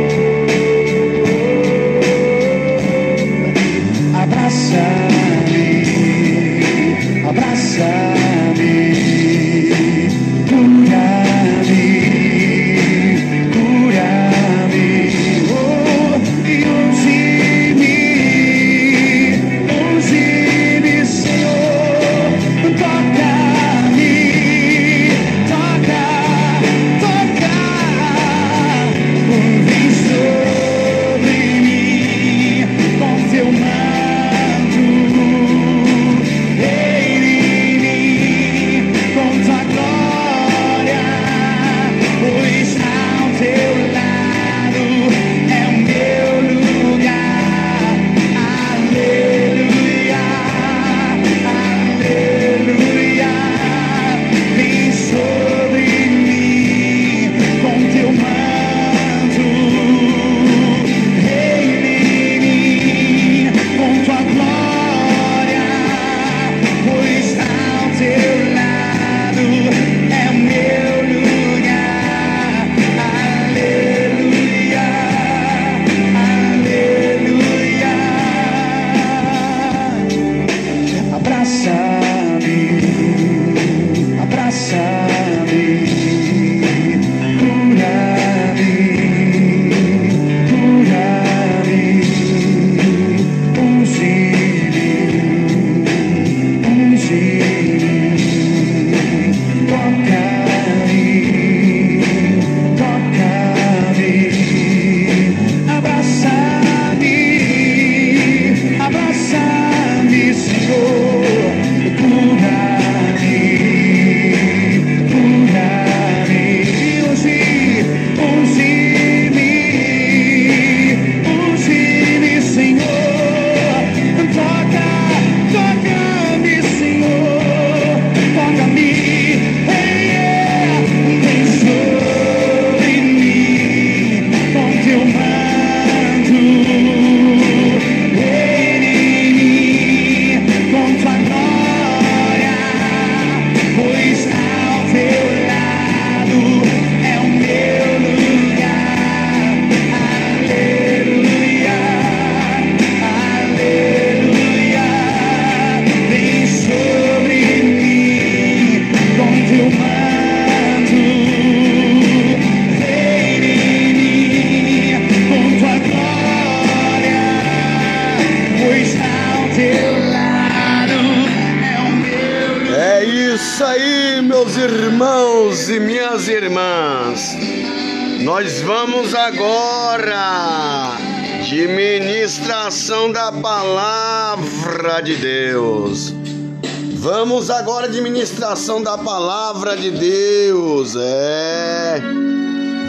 Da 188.81 188.97
palavra 188.97 189.75
de 189.75 189.91
Deus. 189.91 190.95
É. 190.95 192.01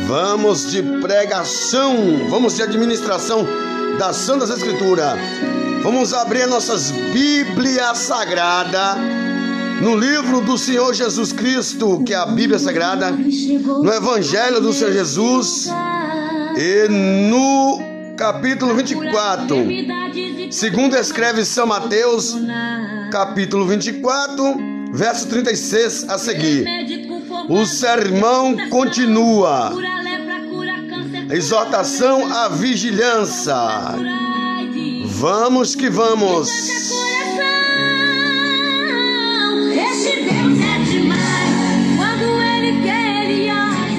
Vamos 0.07 0.71
de 0.71 0.81
pregação, 1.01 1.97
vamos 2.31 2.55
de 2.55 2.63
administração 2.63 3.45
das 3.99 4.15
Santas 4.15 4.49
Escrituras. 4.49 5.19
Vamos 5.83 6.15
abrir 6.15 6.47
nossas 6.47 6.93
Bíblias 6.93 7.99
Sagrada 7.99 8.97
no 9.83 9.97
livro 9.97 10.41
do 10.41 10.57
Senhor 10.57 10.95
Jesus 10.95 11.33
Cristo, 11.33 12.01
que 12.05 12.15
é 12.15 12.17
a 12.17 12.27
Bíblia 12.27 12.61
Sagrada, 12.61 13.11
no 13.11 13.93
Evangelho 13.93 14.61
do 14.61 14.73
Senhor 14.73 14.93
Jesus 14.93 15.69
e 16.57 16.89
no 17.29 17.81
capítulo 18.17 18.73
24. 18.73 19.57
Segundo 20.53 20.97
escreve 20.97 21.45
São 21.45 21.67
Mateus, 21.67 22.37
capítulo 23.11 23.67
24, 23.67 24.76
verso 24.97 25.29
36 25.29 26.09
a 26.09 26.19
seguir. 26.19 26.67
O 27.49 27.65
sermão 27.67 28.57
continua. 28.71 29.73
Exortação 31.31 32.33
à 32.33 32.49
vigilância. 32.49 33.55
Vamos 35.05 35.75
que 35.75 35.91
vamos. 35.91 36.49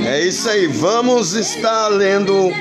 É 0.05 0.25
isso 0.25 0.49
aí, 0.49 0.67
vamos 0.67 1.33
estar 1.33 1.89
lendo 1.89 2.51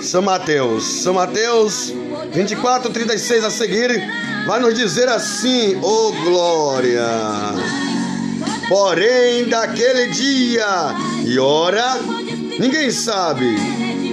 São 0.00 0.22
Mateus. 0.22 0.84
São 0.84 1.14
Mateus 1.14 1.92
24, 2.32 2.90
36 2.90 3.44
a 3.44 3.50
seguir, 3.50 4.02
vai 4.46 4.60
nos 4.60 4.74
dizer 4.74 5.08
assim: 5.08 5.76
Ô 5.76 6.08
oh, 6.08 6.12
glória! 6.24 7.81
Porém, 8.72 9.44
daquele 9.50 10.06
dia 10.06 10.96
e 11.26 11.38
hora, 11.38 12.00
ninguém 12.58 12.90
sabe, 12.90 13.44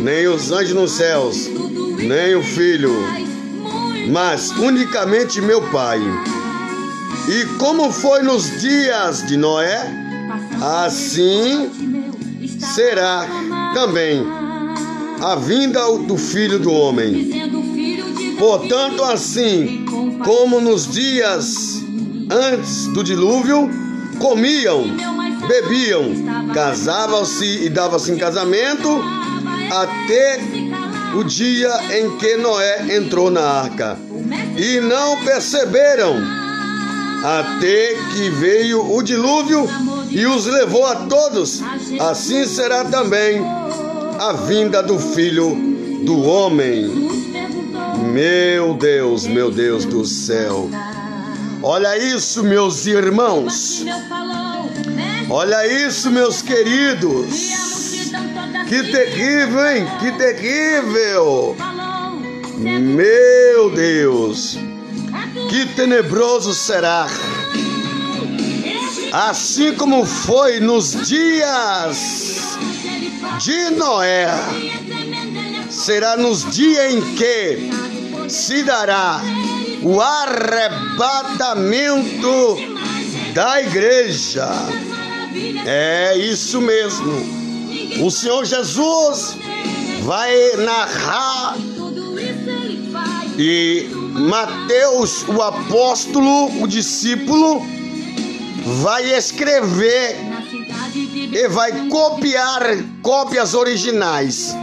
nem 0.01 0.27
os 0.27 0.51
anjos 0.51 0.73
nos 0.75 0.91
céus, 0.91 1.49
nem 1.97 2.35
o 2.35 2.43
filho, 2.43 2.91
mas 4.11 4.51
unicamente 4.51 5.39
meu 5.39 5.61
Pai. 5.69 6.01
E 7.29 7.45
como 7.57 7.89
foi 7.89 8.21
nos 8.21 8.59
dias 8.59 9.25
de 9.25 9.37
Noé, 9.37 9.81
assim 10.61 11.69
será 12.59 13.25
também 13.73 14.21
a 15.21 15.35
vinda 15.35 15.89
do 15.99 16.17
filho 16.17 16.59
do 16.59 16.73
homem. 16.73 17.29
Portanto, 18.37 19.05
assim 19.05 19.85
como 20.25 20.59
nos 20.59 20.85
dias 20.91 21.81
antes 22.29 22.87
do 22.87 23.05
dilúvio, 23.05 23.87
comiam, 24.19 24.85
bebiam, 25.47 26.53
casavam-se 26.53 27.65
e 27.65 27.69
davam-se 27.69 28.11
em 28.11 28.17
casamento, 28.17 29.01
até 29.71 30.39
o 31.15 31.23
dia 31.23 31.71
em 31.97 32.17
que 32.17 32.37
Noé 32.37 32.95
entrou 32.95 33.31
na 33.31 33.41
arca. 33.41 33.97
E 34.57 34.79
não 34.81 35.17
perceberam, 35.23 36.15
até 37.23 37.95
que 38.13 38.29
veio 38.29 38.93
o 38.93 39.01
dilúvio 39.01 39.67
e 40.09 40.25
os 40.25 40.45
levou 40.45 40.85
a 40.85 40.95
todos. 40.95 41.61
Assim 41.99 42.45
será 42.45 42.85
também 42.85 43.41
a 44.19 44.33
vinda 44.33 44.83
do 44.83 44.99
filho 44.99 45.55
do 46.05 46.21
homem. 46.23 47.09
Meu 48.13 48.73
Deus, 48.73 49.25
meu 49.25 49.51
Deus 49.51 49.85
do 49.85 50.05
céu. 50.05 50.69
Olha 51.61 51.97
isso, 51.97 52.43
meus 52.43 52.85
irmãos. 52.85 53.83
Olha 55.29 55.85
isso, 55.85 56.09
meus 56.09 56.41
queridos. 56.41 57.29
Que 58.67 58.83
terrível, 58.83 59.67
hein? 59.67 59.87
Que 59.99 60.11
terrível. 60.13 61.55
Meu 62.57 63.69
Deus. 63.71 64.57
Que 65.49 65.65
tenebroso 65.75 66.53
será. 66.53 67.07
Assim 69.11 69.73
como 69.73 70.05
foi 70.05 70.59
nos 70.59 71.07
dias 71.07 72.57
de 73.39 73.71
Noé, 73.71 74.27
será 75.69 76.15
nos 76.15 76.49
dias 76.55 76.93
em 76.93 77.01
que 77.15 77.69
se 78.29 78.63
dará 78.63 79.21
o 79.81 80.01
arrebatamento 80.01 82.57
da 83.33 83.61
igreja. 83.61 84.49
É 85.65 86.17
isso 86.17 86.61
mesmo. 86.61 87.39
O 88.03 88.11
Senhor 88.11 88.43
Jesus 88.45 89.37
vai 90.03 90.31
narrar 90.57 91.55
e 93.37 93.87
Mateus, 93.93 95.23
o 95.29 95.41
apóstolo, 95.41 96.61
o 96.61 96.67
discípulo, 96.67 97.65
vai 98.81 99.15
escrever 99.15 100.17
e 101.31 101.47
vai 101.47 101.87
copiar 101.87 102.83
cópias 103.01 103.53
originais 103.53 104.53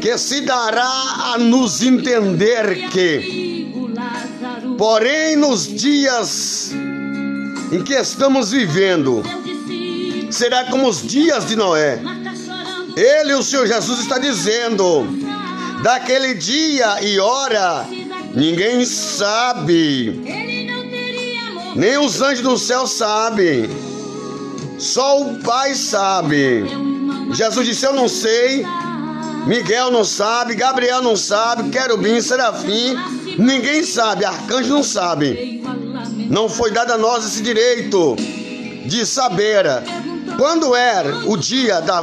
que 0.00 0.18
se 0.18 0.40
dará 0.40 1.34
a 1.34 1.38
nos 1.38 1.82
entender 1.82 2.88
que, 2.90 3.45
porém, 4.76 5.36
nos 5.36 5.66
dias 5.66 6.72
em 7.72 7.82
que 7.82 7.94
estamos 7.94 8.50
vivendo, 8.50 9.22
será 10.30 10.64
como 10.64 10.88
os 10.88 11.02
dias 11.02 11.46
de 11.46 11.56
Noé. 11.56 12.00
Ele, 12.96 13.34
o 13.34 13.42
Senhor 13.42 13.66
Jesus, 13.66 14.00
está 14.00 14.18
dizendo: 14.18 15.06
daquele 15.82 16.34
dia 16.34 17.02
e 17.02 17.18
hora, 17.18 17.86
ninguém 18.34 18.84
sabe, 18.84 20.22
nem 21.74 21.98
os 21.98 22.20
anjos 22.22 22.42
do 22.42 22.58
céu 22.58 22.86
sabem, 22.86 23.68
só 24.78 25.22
o 25.22 25.38
Pai 25.40 25.74
sabe. 25.74 26.64
Jesus 27.32 27.66
disse: 27.66 27.84
Eu 27.84 27.92
não 27.92 28.08
sei. 28.08 28.64
Miguel 29.46 29.92
não 29.92 30.04
sabe, 30.04 30.56
Gabriel 30.56 31.00
não 31.00 31.16
sabe, 31.16 31.70
Querubim, 31.70 32.20
Serafim, 32.20 32.96
ninguém 33.38 33.82
sabe, 33.84 34.24
arcanjo 34.24 34.70
não 34.70 34.82
sabe. 34.82 35.62
Não 36.28 36.48
foi 36.48 36.70
dado 36.70 36.92
a 36.92 36.98
nós 36.98 37.24
esse 37.24 37.42
direito 37.42 38.16
de 38.84 39.04
saber 39.06 39.64
quando 40.36 40.74
era 40.74 41.28
o 41.28 41.36
dia 41.36 41.80
da, 41.80 42.02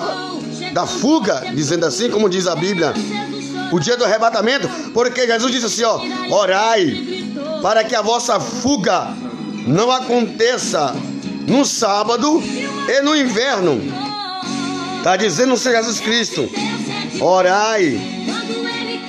da 0.73 0.85
fuga, 0.85 1.43
dizendo 1.53 1.85
assim, 1.85 2.09
como 2.09 2.29
diz 2.29 2.47
a 2.47 2.55
Bíblia, 2.55 2.93
o 3.71 3.79
dia 3.79 3.97
do 3.97 4.05
arrebatamento, 4.05 4.69
porque 4.93 5.25
Jesus 5.25 5.51
disse 5.51 5.65
assim: 5.65 5.83
ó, 5.83 5.99
orai 6.35 7.23
para 7.61 7.83
que 7.83 7.95
a 7.95 8.01
vossa 8.01 8.39
fuga 8.39 9.07
não 9.65 9.91
aconteça 9.91 10.93
no 11.47 11.65
sábado 11.65 12.41
e 12.87 13.01
no 13.01 13.15
inverno. 13.15 13.81
Está 14.97 15.17
dizendo 15.17 15.53
o 15.53 15.57
Senhor 15.57 15.77
Jesus 15.77 15.99
Cristo. 15.99 16.49
Orai 17.19 17.99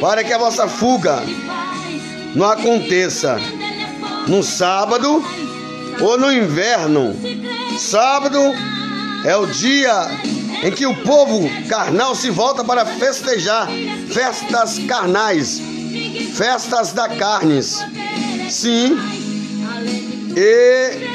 para 0.00 0.24
que 0.24 0.32
a 0.32 0.38
vossa 0.38 0.68
fuga 0.68 1.22
não 2.34 2.46
aconteça 2.46 3.38
no 4.26 4.42
sábado 4.42 5.24
ou 6.00 6.18
no 6.18 6.32
inverno. 6.32 7.14
Sábado 7.78 8.38
é 9.24 9.36
o 9.36 9.46
dia 9.46 10.08
em 10.62 10.70
que 10.70 10.86
o 10.86 10.94
povo 11.02 11.48
carnal 11.68 12.14
se 12.14 12.30
volta 12.30 12.64
para 12.64 12.84
festejar 12.86 13.68
festas 14.12 14.78
carnais, 14.80 15.60
festas 16.34 16.92
da 16.92 17.08
carnes. 17.08 17.84
Sim. 18.50 18.98
E 20.36 21.14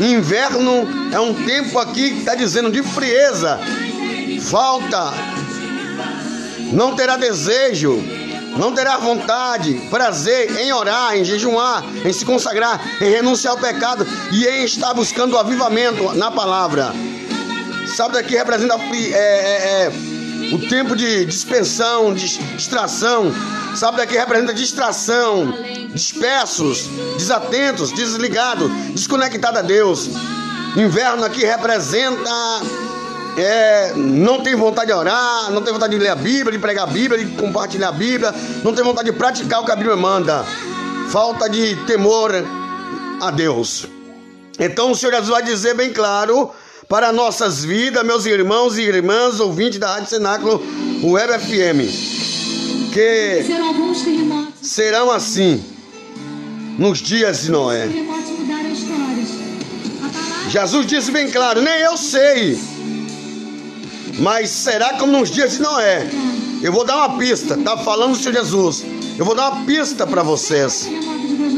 inverno 0.00 0.88
é 1.12 1.20
um 1.20 1.34
tempo 1.44 1.78
aqui 1.78 2.10
que 2.10 2.18
está 2.18 2.34
dizendo 2.34 2.70
de 2.70 2.82
frieza 2.82 3.60
falta, 4.44 5.12
não 6.72 6.94
terá 6.94 7.16
desejo, 7.16 8.02
não 8.56 8.72
terá 8.72 8.96
vontade, 8.96 9.74
prazer 9.90 10.58
em 10.58 10.72
orar, 10.72 11.16
em 11.16 11.24
jejuar, 11.24 11.84
em 12.04 12.12
se 12.12 12.24
consagrar, 12.24 12.80
em 13.00 13.10
renunciar 13.10 13.54
ao 13.54 13.60
pecado 13.60 14.06
e 14.32 14.46
em 14.46 14.64
estar 14.64 14.94
buscando 14.94 15.34
o 15.34 15.38
avivamento 15.38 16.14
na 16.14 16.30
palavra. 16.30 16.92
Sabe 17.94 18.14
daqui 18.14 18.34
representa 18.34 18.74
é, 18.74 19.16
é, 19.16 19.86
é, 19.86 19.92
o 20.52 20.58
tempo 20.68 20.96
de 20.96 21.24
dispersão, 21.26 22.12
de 22.14 22.38
distração. 22.56 23.32
Sábado 23.74 24.02
aqui 24.02 24.16
representa 24.16 24.54
distração, 24.54 25.52
dispersos, 25.92 26.88
desatentos, 27.16 27.92
desligados, 27.92 28.70
desconectados 28.92 29.58
a 29.58 29.62
Deus. 29.62 30.10
Inverno 30.76 31.24
aqui 31.24 31.44
representa 31.44 32.30
é, 33.36 33.92
não 33.94 34.42
tem 34.42 34.54
vontade 34.54 34.88
de 34.88 34.92
orar, 34.92 35.50
não 35.50 35.62
tem 35.62 35.72
vontade 35.72 35.96
de 35.96 36.02
ler 36.02 36.10
a 36.10 36.14
Bíblia, 36.14 36.52
de 36.52 36.58
pregar 36.58 36.84
a 36.84 36.90
Bíblia, 36.90 37.24
de 37.24 37.32
compartilhar 37.36 37.88
a 37.88 37.92
Bíblia, 37.92 38.32
não 38.62 38.74
tem 38.74 38.84
vontade 38.84 39.10
de 39.10 39.16
praticar 39.16 39.60
o 39.60 39.64
que 39.64 39.72
a 39.72 39.76
Bíblia 39.76 39.96
manda. 39.96 40.44
Falta 41.10 41.48
de 41.48 41.76
temor 41.84 42.32
a 43.20 43.30
Deus. 43.30 43.86
Então 44.58 44.90
o 44.90 44.94
Senhor 44.94 45.12
Jesus 45.12 45.30
vai 45.30 45.42
dizer 45.42 45.74
bem 45.74 45.92
claro 45.92 46.50
para 46.88 47.12
nossas 47.12 47.64
vidas, 47.64 48.04
meus 48.04 48.26
irmãos 48.26 48.78
e 48.78 48.82
irmãs, 48.82 49.40
ouvintes 49.40 49.78
da 49.78 49.94
Rádio 49.94 50.10
Cenáculo 50.10 50.62
Web 51.02 51.38
FM, 51.38 52.92
que 52.92 53.44
Serão 54.62 55.10
assim 55.10 55.62
nos 56.78 56.98
dias 56.98 57.42
de 57.42 57.50
Noé. 57.50 57.88
Jesus 60.48 60.86
disse 60.86 61.10
bem 61.10 61.30
claro: 61.30 61.60
nem 61.62 61.80
eu 61.80 61.96
sei, 61.96 62.58
mas 64.18 64.50
será 64.50 64.94
como 64.94 65.12
nos 65.12 65.30
dias 65.30 65.52
de 65.52 65.62
Noé. 65.62 66.06
Eu 66.62 66.72
vou 66.72 66.84
dar 66.84 66.96
uma 66.96 67.18
pista, 67.18 67.56
tá 67.58 67.76
falando 67.76 68.12
o 68.12 68.16
Senhor 68.16 68.34
Jesus. 68.34 68.84
Eu 69.18 69.24
vou 69.24 69.34
dar 69.34 69.50
uma 69.50 69.64
pista 69.64 70.06
para 70.06 70.22
vocês. 70.22 70.88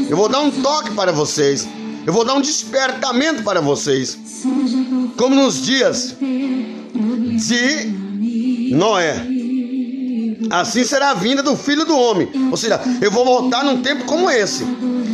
Eu 0.09 0.17
vou 0.17 0.29
dar 0.29 0.41
um 0.41 0.51
toque 0.51 0.91
para 0.91 1.11
vocês. 1.11 1.67
Eu 2.05 2.13
vou 2.13 2.23
dar 2.23 2.35
um 2.35 2.41
despertamento 2.41 3.43
para 3.43 3.61
vocês. 3.61 4.17
Como 5.17 5.35
nos 5.35 5.61
dias 5.61 6.15
de 6.19 8.75
Noé. 8.75 9.25
Assim 10.49 10.83
será 10.83 11.11
a 11.11 11.13
vinda 11.13 11.43
do 11.43 11.55
filho 11.55 11.85
do 11.85 11.97
homem. 11.97 12.29
Ou 12.51 12.57
seja, 12.57 12.79
eu 13.01 13.11
vou 13.11 13.25
voltar 13.25 13.63
num 13.63 13.81
tempo 13.81 14.05
como 14.05 14.29
esse. 14.29 14.65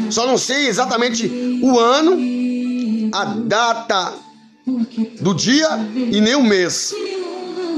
Só 0.09 0.27
não 0.27 0.37
sei 0.37 0.67
exatamente 0.67 1.27
o 1.61 1.79
ano, 1.79 2.17
a 3.11 3.25
data 3.25 4.13
do 5.21 5.33
dia 5.33 5.67
e 5.95 6.21
nem 6.21 6.35
o 6.35 6.43
mês. 6.43 6.93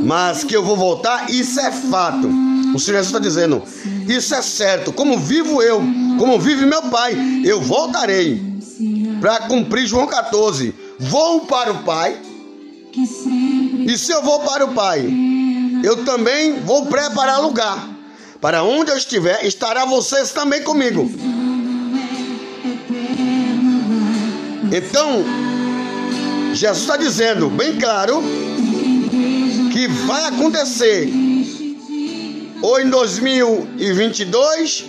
Mas 0.06 0.44
que 0.44 0.56
eu 0.56 0.64
vou 0.64 0.78
voltar, 0.78 1.32
isso 1.32 1.60
é 1.60 1.72
fato. 1.72 2.30
O 2.76 2.80
Senhor 2.80 2.98
Jesus 2.98 3.08
está 3.08 3.18
dizendo: 3.18 3.64
Isso 4.08 4.36
é 4.36 4.42
certo. 4.44 4.94
Como 4.94 5.18
vivo 5.18 5.64
eu, 5.64 5.82
como 6.20 6.40
vive 6.40 6.64
meu 6.64 6.84
Pai, 6.84 7.18
eu 7.44 7.60
voltarei 7.60 8.40
para 9.20 9.40
cumprir 9.48 9.88
João 9.88 10.06
14. 10.06 10.76
Vou 11.00 11.42
para 11.42 11.72
o 11.72 11.84
Pai, 11.84 12.22
e 12.94 13.98
se 13.98 14.12
eu 14.12 14.22
vou 14.22 14.42
para 14.42 14.66
o 14.66 14.74
Pai, 14.76 15.12
eu 15.84 16.06
também 16.06 16.60
vou 16.62 16.86
preparar 16.86 17.42
lugar. 17.42 17.90
Para 18.40 18.64
onde 18.64 18.92
eu 18.92 18.98
estiver, 18.98 19.44
estará 19.44 19.86
vocês 19.86 20.32
também 20.32 20.62
comigo. 20.62 21.10
Então, 24.72 25.24
Jesus 26.54 26.82
está 26.84 26.96
dizendo 26.96 27.50
bem 27.50 27.80
claro 27.80 28.24
que 29.76 29.88
vai 29.90 30.24
acontecer 30.28 31.12
ou 32.62 32.80
em 32.80 32.90
2022, 32.90 34.86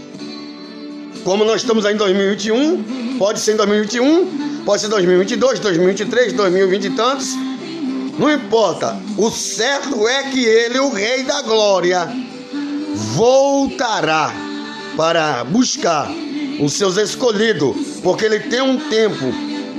como 1.25 1.45
nós 1.45 1.63
estamos 1.63 1.85
aí 1.85 1.95
em 1.95 1.97
2021, 1.97 3.17
pode 3.19 3.41
ser 3.41 3.55
em 3.55 3.57
2021, 3.57 4.63
pode 4.65 4.83
ser 4.83 4.89
2022, 4.89 5.59
2023, 5.59 6.35
2020 6.35 6.85
e 6.85 6.91
tantos. 6.91 7.35
Não 8.17 8.33
importa. 8.33 8.97
O 9.19 9.29
certo 9.29 10.07
é 10.07 10.31
que 10.31 10.45
ele, 10.45 10.79
o 10.79 10.91
Rei 10.91 11.25
da 11.25 11.43
Glória, 11.43 12.09
voltará 12.95 14.33
para 14.97 15.43
buscar 15.43 16.09
os 16.61 16.75
seus 16.75 16.97
escolhidos, 16.97 17.75
porque 18.05 18.25
ele 18.25 18.39
tem 18.39 18.63
um 18.63 18.79
tempo 18.89 19.35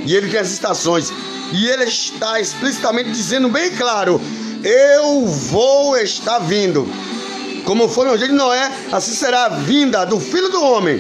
e 0.06 0.14
ele 0.14 0.28
tem 0.30 0.42
as 0.42 0.52
estações. 0.52 1.14
E 1.54 1.66
ele 1.66 1.86
está 1.86 2.42
explicitamente 2.42 3.10
dizendo 3.12 3.48
bem 3.48 3.72
claro: 3.72 4.20
Eu 4.68 5.26
vou 5.26 5.98
estar 5.98 6.40
vindo. 6.40 6.86
Como 7.64 7.88
foi 7.88 8.06
no 8.06 8.18
dia 8.18 8.28
de 8.28 8.34
Noé, 8.34 8.70
assim 8.92 9.14
será 9.14 9.46
a 9.46 9.50
vinda 9.50 10.06
do 10.06 10.20
Filho 10.20 10.50
do 10.50 10.62
Homem. 10.62 10.98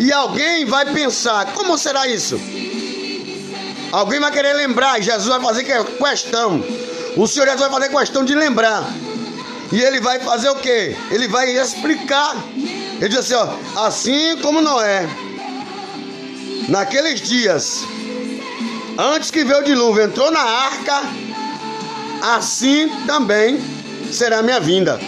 E 0.00 0.12
alguém 0.12 0.64
vai 0.64 0.92
pensar: 0.92 1.52
como 1.54 1.78
será 1.78 2.08
isso? 2.08 2.36
Alguém 3.92 4.18
vai 4.18 4.32
querer 4.32 4.52
lembrar, 4.54 5.00
Jesus 5.00 5.28
vai 5.28 5.40
fazer 5.40 5.62
questão. 5.62 6.60
O 7.16 7.28
Senhor 7.28 7.46
Jesus 7.46 7.60
vai 7.60 7.70
fazer 7.70 7.96
questão 7.96 8.24
de 8.24 8.34
lembrar. 8.34 8.82
E 9.70 9.80
ele 9.80 10.00
vai 10.00 10.18
fazer 10.18 10.48
o 10.48 10.56
quê? 10.56 10.96
Ele 11.12 11.28
vai 11.28 11.56
explicar. 11.56 12.34
Ele 12.56 13.08
diz 13.08 13.18
assim, 13.18 13.34
ó, 13.34 13.86
assim 13.86 14.36
como 14.38 14.60
Noé, 14.60 15.08
naqueles 16.68 17.20
dias, 17.20 17.84
antes 18.98 19.30
que 19.30 19.44
veio 19.44 19.60
o 19.60 19.64
dilúvio, 19.64 20.02
entrou 20.02 20.32
na 20.32 20.40
arca, 20.40 21.00
assim 22.32 22.88
também 23.06 23.60
será 24.10 24.38
a 24.38 24.42
minha 24.42 24.60
vinda. 24.60 24.98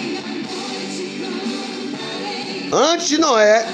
Antes 2.73 3.09
de 3.09 3.19
Noé 3.19 3.67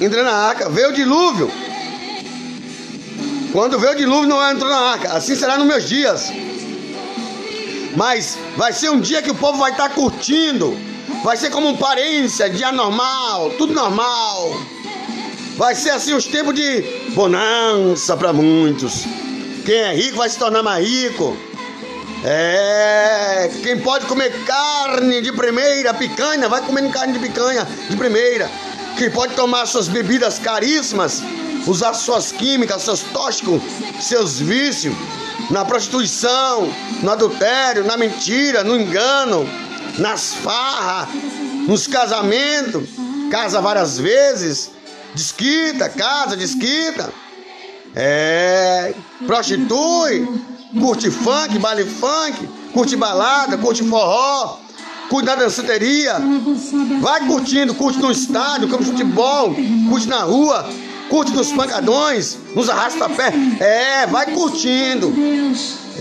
entrar 0.00 0.22
na 0.22 0.32
arca, 0.32 0.68
veio 0.68 0.90
o 0.90 0.92
dilúvio. 0.92 1.50
Quando 3.52 3.78
veio 3.78 3.92
o 3.92 3.96
dilúvio, 3.96 4.28
Noé 4.28 4.52
entrou 4.52 4.70
na 4.70 4.78
arca. 4.92 5.12
Assim 5.12 5.34
será 5.34 5.58
nos 5.58 5.66
meus 5.66 5.88
dias. 5.88 6.32
Mas 7.96 8.38
vai 8.56 8.72
ser 8.72 8.90
um 8.90 9.00
dia 9.00 9.22
que 9.22 9.30
o 9.30 9.34
povo 9.34 9.58
vai 9.58 9.72
estar 9.72 9.90
curtindo. 9.90 10.76
Vai 11.22 11.36
ser 11.36 11.50
como 11.50 11.70
aparência, 11.70 12.48
dia 12.48 12.70
normal, 12.70 13.50
tudo 13.58 13.72
normal. 13.72 14.60
Vai 15.56 15.74
ser 15.74 15.90
assim 15.90 16.14
os 16.14 16.26
tempos 16.26 16.54
de 16.54 16.82
bonança 17.14 18.16
para 18.16 18.32
muitos. 18.32 19.04
Quem 19.64 19.76
é 19.76 19.94
rico 19.94 20.18
vai 20.18 20.28
se 20.28 20.38
tornar 20.38 20.62
mais 20.62 20.86
rico. 20.86 21.36
É, 22.28 23.48
quem 23.62 23.78
pode 23.78 24.04
comer 24.06 24.44
carne 24.44 25.22
de 25.22 25.30
primeira, 25.30 25.94
picanha, 25.94 26.48
vai 26.48 26.60
comer 26.60 26.90
carne 26.90 27.12
de 27.12 27.20
picanha 27.20 27.64
de 27.88 27.96
primeira. 27.96 28.50
Quem 28.98 29.08
pode 29.12 29.34
tomar 29.34 29.64
suas 29.64 29.86
bebidas 29.86 30.36
caríssimas, 30.36 31.22
usar 31.68 31.94
suas 31.94 32.32
químicas, 32.32 32.82
seus 32.82 33.02
tóxicos, 33.02 33.62
seus 34.00 34.40
vícios, 34.40 34.92
na 35.52 35.64
prostituição, 35.64 36.68
no 37.00 37.12
adultério, 37.12 37.84
na 37.84 37.96
mentira, 37.96 38.64
no 38.64 38.74
engano, 38.74 39.48
nas 39.96 40.34
farras, 40.34 41.08
nos 41.68 41.86
casamentos, 41.86 42.88
casa 43.30 43.60
várias 43.60 43.98
vezes, 43.98 44.72
desquita, 45.14 45.88
casa, 45.88 46.36
desquita. 46.36 47.12
É, 47.94 48.94
prostitui, 49.26 50.28
curte 50.80 51.10
funk, 51.10 51.58
baile 51.58 51.84
funk, 51.84 52.48
curte 52.72 52.96
balada, 52.96 53.56
curte 53.56 53.82
forró, 53.84 54.58
curte 55.08 55.26
na 55.26 55.34
danceteria. 55.34 56.16
Vai 57.00 57.26
curtindo, 57.26 57.74
curte 57.74 57.98
no 57.98 58.10
estádio, 58.10 58.68
campo 58.68 58.84
de 58.84 58.90
futebol, 58.90 59.54
curte 59.88 60.08
na 60.08 60.20
rua, 60.20 60.68
curte 61.08 61.32
nos 61.32 61.52
pancadões, 61.52 62.38
nos 62.54 62.68
arrasta-pé. 62.68 63.32
É, 63.60 64.06
vai 64.06 64.26
curtindo, 64.26 65.12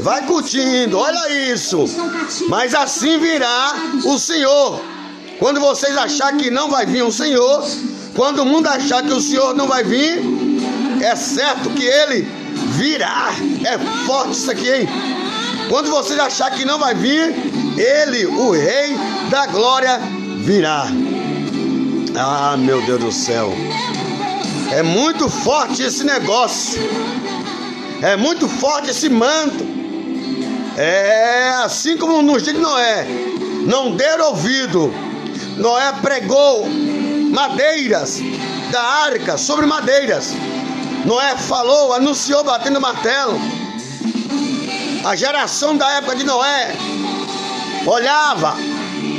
vai 0.02 0.26
curtindo, 0.26 0.98
olha 0.98 1.52
isso. 1.52 1.86
Mas 2.50 2.74
assim 2.74 3.18
virá 3.18 3.74
o 4.06 4.18
Senhor. 4.20 4.82
Quando 5.40 5.60
vocês 5.60 5.98
achar 5.98 6.34
que 6.38 6.50
não 6.50 6.70
vai 6.70 6.86
vir 6.86 7.04
o 7.04 7.12
Senhor, 7.12 7.66
quando 8.16 8.40
o 8.40 8.46
mundo 8.46 8.68
achar 8.68 9.04
que 9.04 9.12
o 9.12 9.20
Senhor 9.20 9.54
não 9.54 9.68
vai 9.68 9.84
vir, 9.84 10.22
é 11.02 11.16
certo 11.16 11.70
que 11.72 11.84
ele 11.84 12.45
virá. 12.86 13.32
É 13.64 14.06
forte 14.06 14.34
isso 14.34 14.52
aqui, 14.52 14.70
hein? 14.72 14.88
Quando 15.70 15.90
vocês 15.90 16.20
achar 16.20 16.52
que 16.52 16.64
não 16.64 16.78
vai 16.78 16.94
vir, 16.94 17.34
ele, 17.76 18.28
o 18.28 18.52
Rei 18.52 18.96
da 19.32 19.48
Glória, 19.48 20.00
virá. 20.38 20.86
Ah, 22.16 22.56
meu 22.56 22.80
Deus 22.84 23.00
do 23.00 23.12
céu. 23.12 23.52
É 24.72 24.84
muito 24.84 25.28
forte 25.30 25.82
esse 25.82 26.04
negócio. 26.04 26.80
É 28.04 28.16
muito 28.16 28.48
forte 28.48 28.92
esse 28.92 29.10
manto. 29.10 29.66
É 30.78 31.50
assim 31.64 31.98
como 31.98 32.22
nos 32.22 32.44
de 32.44 32.54
Noé. 32.54 33.08
Não 33.66 33.96
deram 33.96 34.28
ouvido. 34.28 34.94
Noé 35.58 35.92
pregou 36.04 36.68
madeiras 37.32 38.22
da 38.72 38.82
arca 38.82 39.38
sobre 39.38 39.66
madeiras. 39.66 40.36
Noé 41.06 41.38
falou, 41.38 41.94
anunciou 41.94 42.44
batendo 42.44 42.82
martelo. 42.82 43.40
A 45.06 45.16
geração 45.16 45.78
da 45.78 45.88
época 45.92 46.16
de 46.16 46.24
Noé 46.24 46.76
olhava 47.86 48.56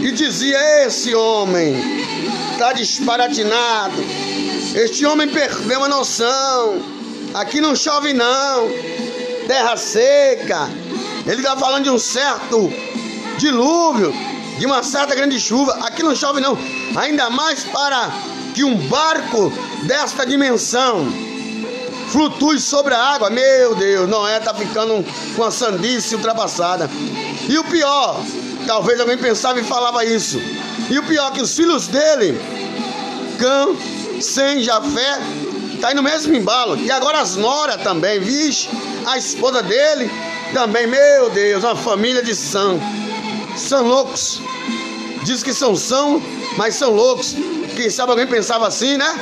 e 0.03 0.11
dizia: 0.11 0.85
Esse 0.85 1.15
homem 1.15 1.77
está 2.53 2.73
disparatinado. 2.73 4.05
Este 4.75 5.07
homem 5.07 5.29
perdeu 5.29 5.85
a 5.85 5.89
noção. 5.89 6.83
Aqui 7.33 7.61
não 7.61 7.77
chove, 7.77 8.13
não. 8.13 8.69
Terra 9.47 9.77
seca. 9.77 10.69
Ele 11.25 11.37
está 11.41 11.57
falando 11.57 11.85
de 11.85 11.91
um 11.91 11.99
certo 11.99 12.73
dilúvio. 13.39 14.13
de 14.59 14.67
uma 14.67 14.83
certa 14.83 15.15
grande 15.15 15.39
chuva. 15.39 15.73
Aqui 15.83 16.03
não 16.03 16.17
chove 16.17 16.41
não, 16.41 16.59
ainda 16.97 17.31
mais 17.31 17.63
para 17.63 18.11
que 18.55 18.65
um 18.65 18.75
barco 18.89 19.53
desta 19.85 20.25
dimensão 20.25 21.26
flutue 22.11 22.59
sobre 22.59 22.95
a 22.95 22.99
água. 22.99 23.31
Meu 23.31 23.75
Deus, 23.75 24.09
Noé 24.09 24.41
tá 24.41 24.55
ficando 24.55 25.05
com 25.35 25.45
a 25.45 25.51
sandice 25.51 26.15
ultrapassada. 26.15 26.89
E 27.49 27.59
o 27.59 27.65
pior, 27.65 28.21
talvez 28.67 29.01
alguém 29.01 29.19
pensava 29.19 29.61
e 29.61 29.65
falava 29.65 30.05
isso. 30.05 30.41
E 30.91 30.99
o 30.99 31.03
pior 31.03 31.33
que 31.33 31.41
os 31.41 31.55
filhos 31.55 31.89
dele, 31.89 32.41
Cã, 33.39 33.69
Sem, 34.21 34.63
Jafé, 34.63 35.19
tá 35.81 35.89
aí 35.89 35.95
no 35.95 36.03
mesmo 36.03 36.35
embalo. 36.35 36.77
E 36.77 36.91
agora 36.91 37.21
as 37.21 37.37
Nora 37.37 37.79
também, 37.79 38.21
vixe, 38.21 38.69
a 39.05 39.17
esposa 39.17 39.63
dele 39.63 40.11
também, 40.53 40.87
meu 40.87 41.31
Deus, 41.31 41.65
uma 41.65 41.77
família 41.77 42.23
de 42.23 42.35
são. 42.35 42.81
São 43.57 43.87
loucos. 43.87 44.41
Diz 45.25 45.43
que 45.43 45.53
são 45.53 45.75
são, 45.75 46.23
mas 46.57 46.75
são 46.77 46.93
loucos. 46.93 47.35
Quem 47.75 47.91
sabe 47.91 48.11
alguém 48.11 48.27
pensava 48.27 48.67
assim, 48.67 48.97
né? 48.97 49.13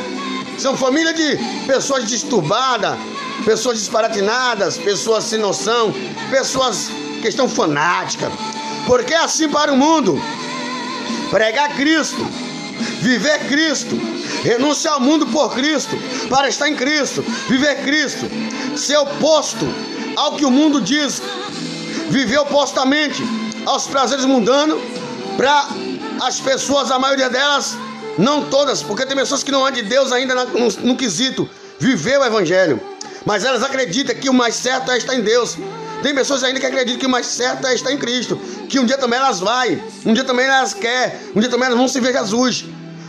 São 0.59 0.77
família 0.77 1.13
de 1.13 1.37
pessoas 1.67 2.07
disturbadas, 2.07 2.99
pessoas 3.45 3.79
disparatinadas, 3.79 4.79
pessoas 4.79 5.25
sem 5.25 5.39
noção, 5.39 5.93
pessoas 6.31 6.91
que 7.21 7.29
estão 7.29 7.49
fanáticas. 7.49 8.33
Porque 8.87 9.15
é 9.15 9.19
assim 9.19 9.49
para 9.49 9.73
o 9.73 9.77
mundo. 9.77 10.21
Pregar 11.31 11.75
Cristo, 11.75 12.25
viver 13.01 13.49
Cristo, 13.49 13.99
renunciar 14.43 14.95
ao 14.95 15.01
mundo 15.01 15.27
por 15.27 15.53
Cristo, 15.55 15.97
para 16.29 16.49
estar 16.49 16.69
em 16.69 16.77
Cristo, 16.77 17.23
viver 17.49 17.83
Cristo, 17.83 18.27
ser 18.77 18.97
oposto 18.99 19.67
ao 20.17 20.37
que 20.37 20.45
o 20.45 20.51
mundo 20.51 20.81
diz, 20.81 21.21
viver 22.09 22.39
opostamente 22.39 23.23
aos 23.67 23.87
prazeres 23.87 24.25
mundanos, 24.25 24.81
para 25.37 25.67
as 26.23 26.39
pessoas, 26.39 26.91
a 26.91 26.99
maioria 26.99 27.29
delas, 27.29 27.77
não 28.19 28.45
todas, 28.49 28.83
porque 28.83 29.07
tem 29.07 29.17
pessoas 29.17 29.43
que 29.43 29.51
não 29.51 29.65
há 29.65 29.71
de 29.71 29.83
Deus 29.83 30.13
ainda 30.13 30.35
no, 30.47 30.69
no 30.69 30.97
quesito 30.97 31.49
viver 31.79 32.19
o 32.19 32.25
Evangelho, 32.25 32.81
mas 33.25 33.45
elas 33.45 33.63
acreditam 33.63 34.15
que 34.15 34.29
o 34.29 34.35
mais 34.35 34.55
certo 34.55 34.91
é 34.91 34.99
estar 34.99 35.15
em 35.15 35.23
Deus. 35.23 35.57
Tem 36.03 36.15
pessoas 36.15 36.45
ainda 36.45 36.61
que 36.61 36.67
acreditam 36.67 37.01
que 37.01 37.07
o 37.07 37.11
mais 37.11 37.27
certo 37.27 37.67
é 37.67 37.75
estar 37.75 37.91
em 37.91 37.99
Cristo, 37.99 38.37
que 38.69 38.79
um 38.79 38.85
dia 38.85 38.99
também 38.99 39.19
elas 39.19 39.41
vai, 39.41 39.83
um 40.05 40.13
dia 40.13 40.25
também 40.25 40.47
elas 40.47 40.75
quer, 40.75 41.21
um 41.35 41.41
dia 41.41 41.49
também 41.49 41.67
elas 41.67 41.79
vão 41.79 41.89
se 41.89 41.99
ver 42.01 42.13
Jesus. 42.13 42.67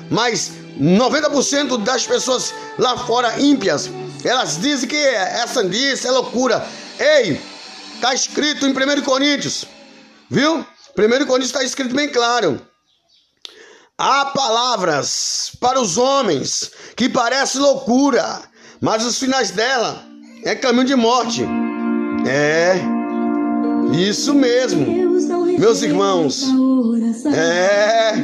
Mas 0.10 0.52
90% 0.80 1.84
das 1.84 2.06
pessoas 2.08 2.54
lá 2.78 2.98
fora 2.98 3.40
ímpias, 3.40 3.90
elas 4.24 4.60
dizem 4.60 4.88
que 4.88 4.96
é 4.96 5.46
sandice, 5.48 6.08
é 6.08 6.12
loucura. 6.12 6.66
Ei, 6.98 7.42
está 7.96 8.14
escrito 8.14 8.66
em 8.66 8.72
1 8.72 9.02
Coríntios, 9.02 9.66
viu? 10.30 10.66
1 10.98 11.26
Coríntios 11.26 11.48
está 11.48 11.64
escrito 11.64 11.94
bem 11.94 12.08
claro. 12.08 12.62
Há 13.98 14.26
palavras 14.26 15.52
para 15.58 15.80
os 15.80 15.98
homens 15.98 16.70
que 16.98 17.08
parecem 17.08 17.62
loucura, 17.62 18.42
mas 18.82 19.06
os 19.06 19.18
finais 19.18 19.52
dela 19.52 20.04
é 20.44 20.54
caminho 20.54 20.84
de 20.84 20.96
morte. 20.98 21.46
É, 22.28 22.76
isso 23.98 24.36
mesmo, 24.36 24.86
meus 25.58 25.82
irmãos. 25.82 26.44
É, 27.34 28.16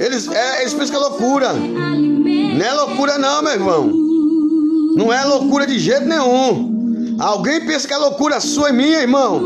eles, 0.00 0.26
é, 0.26 0.62
eles 0.62 0.74
pensam 0.74 0.90
que 0.90 0.96
é 0.96 1.08
loucura. 1.08 1.52
Não 1.52 2.66
é 2.66 2.72
loucura, 2.72 3.16
não, 3.16 3.42
meu 3.42 3.52
irmão. 3.52 3.92
Não 4.96 5.12
é 5.12 5.24
loucura 5.24 5.68
de 5.68 5.78
jeito 5.78 6.04
nenhum. 6.04 7.16
Alguém 7.20 7.64
pensa 7.64 7.86
que 7.86 7.94
é 7.94 7.98
loucura 7.98 8.40
sua 8.40 8.70
e 8.70 8.72
minha, 8.72 8.98
irmão. 8.98 9.40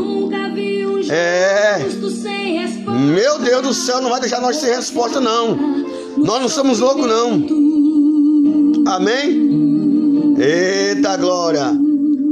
É. 1.09 1.79
Meu 2.89 3.39
Deus 3.39 3.61
do 3.61 3.73
céu, 3.73 4.01
não 4.01 4.09
vai 4.09 4.19
deixar 4.19 4.41
nós 4.41 4.57
sem 4.57 4.69
resposta, 4.73 5.19
não. 5.19 5.55
Nós 6.17 6.41
não 6.41 6.49
somos 6.49 6.79
loucos, 6.79 7.07
não. 7.07 7.43
Amém? 8.87 10.35
Eita 10.39 11.17
glória. 11.17 11.71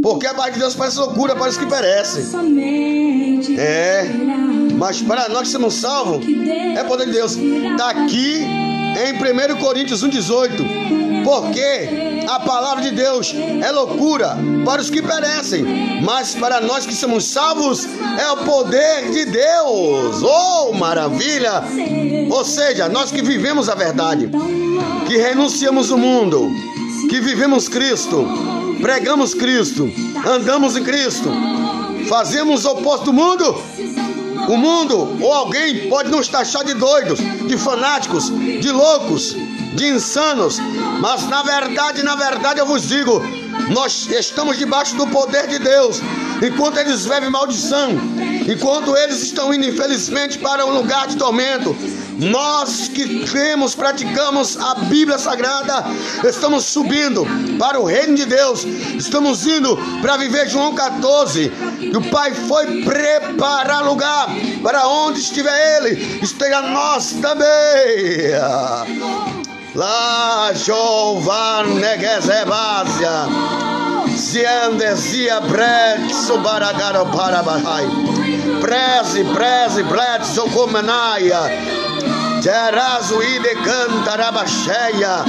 Porque 0.02 0.28
a 0.28 0.34
paz 0.34 0.54
de 0.54 0.60
Deus 0.60 0.76
parece 0.76 0.98
loucura, 1.00 1.36
parece 1.36 1.60
que 1.60 1.66
perece. 1.66 2.22
É. 3.58 4.06
Mas 4.78 5.02
para 5.02 5.30
nós 5.30 5.44
que 5.44 5.48
somos 5.50 5.74
salvos, 5.76 6.26
é 6.76 6.84
poder 6.84 7.08
de 7.08 7.14
Deus. 7.14 7.36
Está 7.36 7.90
aqui 7.90 8.42
em 8.44 9.54
1 9.54 9.58
Coríntios 9.60 10.04
1,18. 10.04 11.05
Porque 11.26 12.24
a 12.30 12.40
palavra 12.40 12.84
de 12.84 12.92
Deus 12.92 13.34
é 13.34 13.72
loucura 13.72 14.38
para 14.64 14.80
os 14.80 14.92
que 14.92 15.02
perecem, 15.02 16.00
mas 16.04 16.36
para 16.36 16.62
nós 16.62 16.86
que 16.86 16.94
somos 16.94 17.26
salvos 17.26 17.88
é 18.20 18.30
o 18.30 18.38
poder 18.46 19.10
de 19.10 19.26
Deus. 19.26 20.22
Oh, 20.22 20.72
maravilha! 20.74 21.64
Ou 22.30 22.46
seja, 22.46 22.88
nós 22.90 23.12
que 23.12 23.24
vivemos 23.24 23.68
a 23.70 23.74
verdade, 23.74 24.30
que 25.08 25.18
renunciamos 25.18 25.90
o 25.90 25.98
mundo, 25.98 26.48
que 27.10 27.20
vivemos 27.20 27.68
Cristo, 27.68 28.24
pregamos 28.80 29.34
Cristo, 29.34 29.92
andamos 30.28 30.78
em 30.78 30.84
Cristo, 30.84 31.32
fazemos 32.08 32.66
o 32.66 32.72
oposto 32.72 33.06
do 33.06 33.14
mundo. 33.14 33.64
O 34.48 34.58
mundo 34.58 35.18
ou 35.20 35.34
alguém 35.34 35.90
pode 35.90 36.12
nos 36.12 36.28
taxar 36.28 36.64
de 36.64 36.76
doidos, 36.76 37.18
de 37.48 37.58
fanáticos, 37.58 38.30
de 38.30 38.72
loucos, 38.72 39.36
de 39.76 39.88
insanos, 39.88 40.60
mas 41.00 41.28
na 41.28 41.44
verdade, 41.44 42.04
na 42.04 42.16
verdade 42.16 42.60
eu 42.60 42.66
vos 42.66 42.88
digo, 42.88 43.22
nós 43.70 44.08
estamos 44.10 44.58
debaixo 44.58 44.96
do 44.96 45.08
poder 45.08 45.48
de 45.48 45.60
Deus. 45.60 46.02
Enquanto 46.42 46.78
eles 46.78 47.06
vivem 47.06 47.30
maldição, 47.30 47.92
enquanto 48.48 48.96
eles 48.96 49.22
estão 49.22 49.54
indo 49.54 49.66
infelizmente 49.66 50.38
para 50.38 50.66
um 50.66 50.72
lugar 50.72 51.08
de 51.08 51.16
tormento, 51.16 51.76
nós 52.18 52.88
que 52.88 53.26
cremos, 53.26 53.76
praticamos 53.76 54.58
a 54.58 54.76
Bíblia 54.76 55.18
Sagrada, 55.18 55.86
estamos 56.24 56.66
subindo 56.66 57.26
para 57.58 57.80
o 57.80 57.86
reino 57.86 58.16
de 58.16 58.26
Deus, 58.26 58.64
estamos 58.64 59.46
indo 59.46 59.78
para 60.02 60.18
viver 60.18 60.48
João 60.48 60.74
14. 60.74 61.52
E 61.80 61.96
o 61.96 62.10
Pai 62.10 62.34
foi 62.34 62.84
preparar 62.84 63.86
lugar 63.86 64.28
para 64.62 64.88
onde 64.88 65.20
estiver 65.20 65.78
Ele, 65.78 66.20
esteja 66.22 66.62
nós 66.62 67.14
também. 67.22 67.46
Lá 69.76 70.52
Jovan 70.54 71.82
Negezebásia, 71.82 73.28
Ziandezia 74.16 75.42
Bret 75.42 76.14
Subaragaro 76.14 77.06
Parabahai, 77.08 77.86
Preze, 78.62 79.26
Preze, 79.34 79.84
Bret 79.84 80.24
Socomenaia. 80.24 81.42
Terazu 82.42 83.22
ide 83.22 83.54
cantarabacheia. 83.66 85.26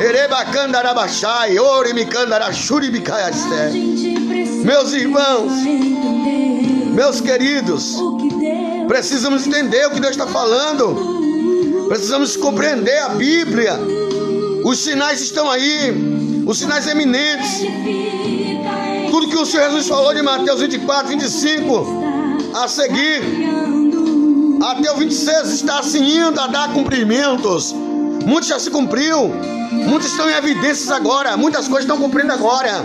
Erebacandarabachai, 0.00 1.56
orimicandaraxuribicaiaste. 1.60 3.70
Meus 4.64 4.92
irmãos, 4.94 5.52
meus 6.92 7.20
queridos, 7.20 8.02
precisamos 8.88 9.46
entender 9.46 9.86
o 9.86 9.92
que 9.92 10.00
Deus 10.00 10.16
está 10.16 10.26
falando. 10.26 11.29
Precisamos 11.90 12.36
compreender 12.36 12.98
a 12.98 13.08
Bíblia. 13.08 13.76
Os 14.64 14.78
sinais 14.78 15.20
estão 15.20 15.50
aí, 15.50 15.92
os 16.46 16.56
sinais 16.56 16.86
eminentes. 16.86 17.62
Tudo 19.10 19.26
que 19.26 19.36
o 19.36 19.44
Senhor 19.44 19.70
Jesus 19.70 19.88
falou 19.88 20.14
de 20.14 20.22
Mateus 20.22 20.60
24, 20.60 21.08
25, 21.08 22.54
a 22.54 22.68
seguir 22.68 23.22
até 24.62 24.92
o 24.92 24.98
26 24.98 25.50
está 25.50 25.80
assim 25.80 26.16
indo 26.16 26.40
a 26.40 26.46
dar 26.46 26.72
cumprimentos. 26.72 27.72
Muitos 28.24 28.48
já 28.48 28.60
se 28.60 28.70
cumpriu. 28.70 29.28
Muitos 29.72 30.12
estão 30.12 30.30
em 30.30 30.34
evidências 30.34 30.92
agora. 30.92 31.36
Muitas 31.36 31.66
coisas 31.66 31.82
estão 31.82 31.98
cumprindo 31.98 32.32
agora. 32.32 32.84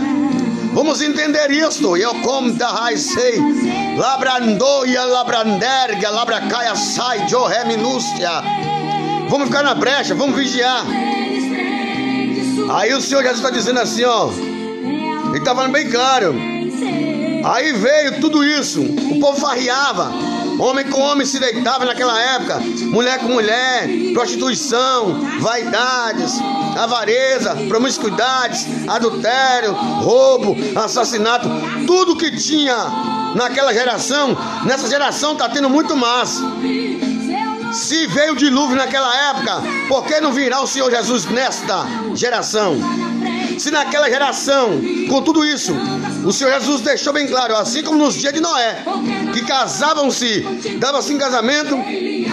Vamos 0.73 0.99
entender 1.03 1.51
isto. 1.51 1.95
Eu 1.95 2.15
como 2.23 2.51
da 2.53 2.69
raicei. 2.69 3.39
Labrandoia, 3.99 5.05
labranderga, 5.05 6.09
labracaia 6.09 6.75
sai, 6.75 7.29
jorre 7.29 7.65
minústia. 7.65 8.64
Vamos 9.29 9.47
ficar 9.47 9.63
na 9.63 9.73
brecha, 9.73 10.13
vamos 10.15 10.35
vigiar. 10.35 10.85
Aí 12.69 12.93
o 12.93 13.01
Senhor 13.01 13.21
Jesus 13.21 13.37
está 13.37 13.49
dizendo 13.49 13.79
assim, 13.79 14.03
ó. 14.03 14.29
Ele 15.29 15.37
está 15.37 15.53
falando 15.53 15.71
bem 15.71 15.89
claro. 15.89 16.35
Aí 17.43 17.73
veio 17.73 18.19
tudo 18.19 18.43
isso. 18.43 18.81
O 18.81 19.19
povo 19.19 19.39
farriava. 19.39 20.11
Homem 20.57 20.85
com 20.85 21.01
homem 21.01 21.25
se 21.25 21.37
deitava 21.37 21.83
naquela 21.83 22.17
época, 22.17 22.61
mulher 22.85 23.19
com 23.19 23.27
mulher, 23.27 23.89
prostituição, 24.13 25.19
vaidades, 25.41 26.33
avareza, 26.77 27.55
promiscuidades, 27.67 28.65
adultério, 28.87 29.73
roubo, 29.73 30.55
assassinato, 30.79 31.49
tudo 31.85 32.15
que 32.15 32.31
tinha 32.37 32.73
naquela 33.35 33.73
geração, 33.73 34.35
nessa 34.63 34.87
geração 34.89 35.33
está 35.33 35.49
tendo 35.49 35.69
muito 35.69 35.95
mais. 35.95 36.39
Se 37.75 38.07
veio 38.07 38.33
o 38.33 38.35
dilúvio 38.35 38.75
naquela 38.75 39.13
época, 39.29 39.61
por 39.89 40.05
que 40.05 40.19
não 40.21 40.31
virá 40.31 40.61
o 40.61 40.67
Senhor 40.67 40.89
Jesus 40.89 41.25
nesta 41.25 41.85
geração? 42.15 42.77
Se 43.59 43.69
naquela 43.69 44.09
geração, 44.09 44.81
com 45.09 45.21
tudo 45.21 45.45
isso, 45.45 45.73
O 46.25 46.33
Senhor 46.33 46.51
Jesus 46.53 46.81
deixou 46.81 47.13
bem 47.13 47.27
claro, 47.27 47.55
assim 47.55 47.83
como 47.83 47.99
nos 47.99 48.15
dias 48.15 48.33
de 48.33 48.39
Noé, 48.39 48.83
que 49.31 49.41
casavam-se, 49.45 50.39
davam-se 50.79 51.13
em 51.13 51.19
casamento, 51.19 51.75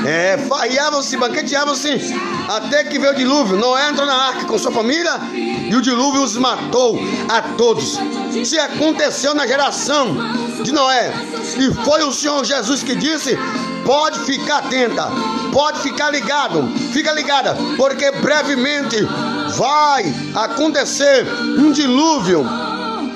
é, 0.07 0.39
farriavam-se, 0.49 1.15
banqueteavam-se, 1.19 2.01
até 2.49 2.85
que 2.85 2.99
veio 2.99 3.13
o 3.13 3.17
dilúvio. 3.17 3.59
Noé 3.59 3.91
entrou 3.91 4.07
na 4.07 4.15
arca 4.15 4.47
com 4.47 4.59
sua 4.59 4.73
família 4.73 5.13
e 5.35 5.75
o 5.77 5.83
dilúvio 5.83 6.23
os 6.23 6.39
matou 6.39 6.99
a 7.29 7.43
todos. 7.43 7.99
Se 8.47 8.59
aconteceu 8.59 9.35
na 9.35 9.47
geração 9.47 10.17
de 10.63 10.73
Noé, 10.73 11.13
e 11.59 11.85
foi 11.85 12.03
o 12.03 12.13
Senhor 12.13 12.43
Jesus 12.47 12.83
que 12.83 12.95
disse: 12.95 13.37
pode 13.85 14.21
ficar 14.21 14.59
atenta, 14.61 15.07
pode 15.53 15.81
ficar 15.81 16.11
ligado, 16.11 16.67
fica 16.93 17.13
ligada, 17.13 17.55
porque 17.77 18.11
brevemente 18.11 18.97
vai 19.57 20.13
acontecer 20.35 21.27
um 21.59 21.71
dilúvio 21.71 22.45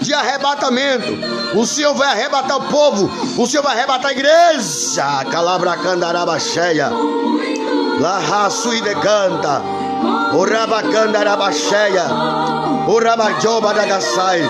de 0.03 0.13
arrebatamento. 0.13 1.17
O 1.55 1.67
Senhor 1.67 1.95
vai 1.95 2.09
arrebatar 2.09 2.59
o 2.59 2.69
povo, 2.69 3.11
o 3.41 3.47
Senhor 3.47 3.63
vai 3.63 3.75
arrebatar 3.77 4.11
a 4.11 4.13
igreja. 4.13 5.25
Calabra 5.31 5.77
candaraba 5.79 6.39
cheia. 6.39 6.91
La 7.99 8.19
raço 8.19 8.75
e 8.75 8.83
decanta. 8.83 9.63
O 10.35 10.45
rabacandaraba 10.45 11.51
cheia. 11.51 12.05
O 12.87 13.01
rabajoba 13.03 13.73
da 13.73 13.87
gasai. 13.87 14.43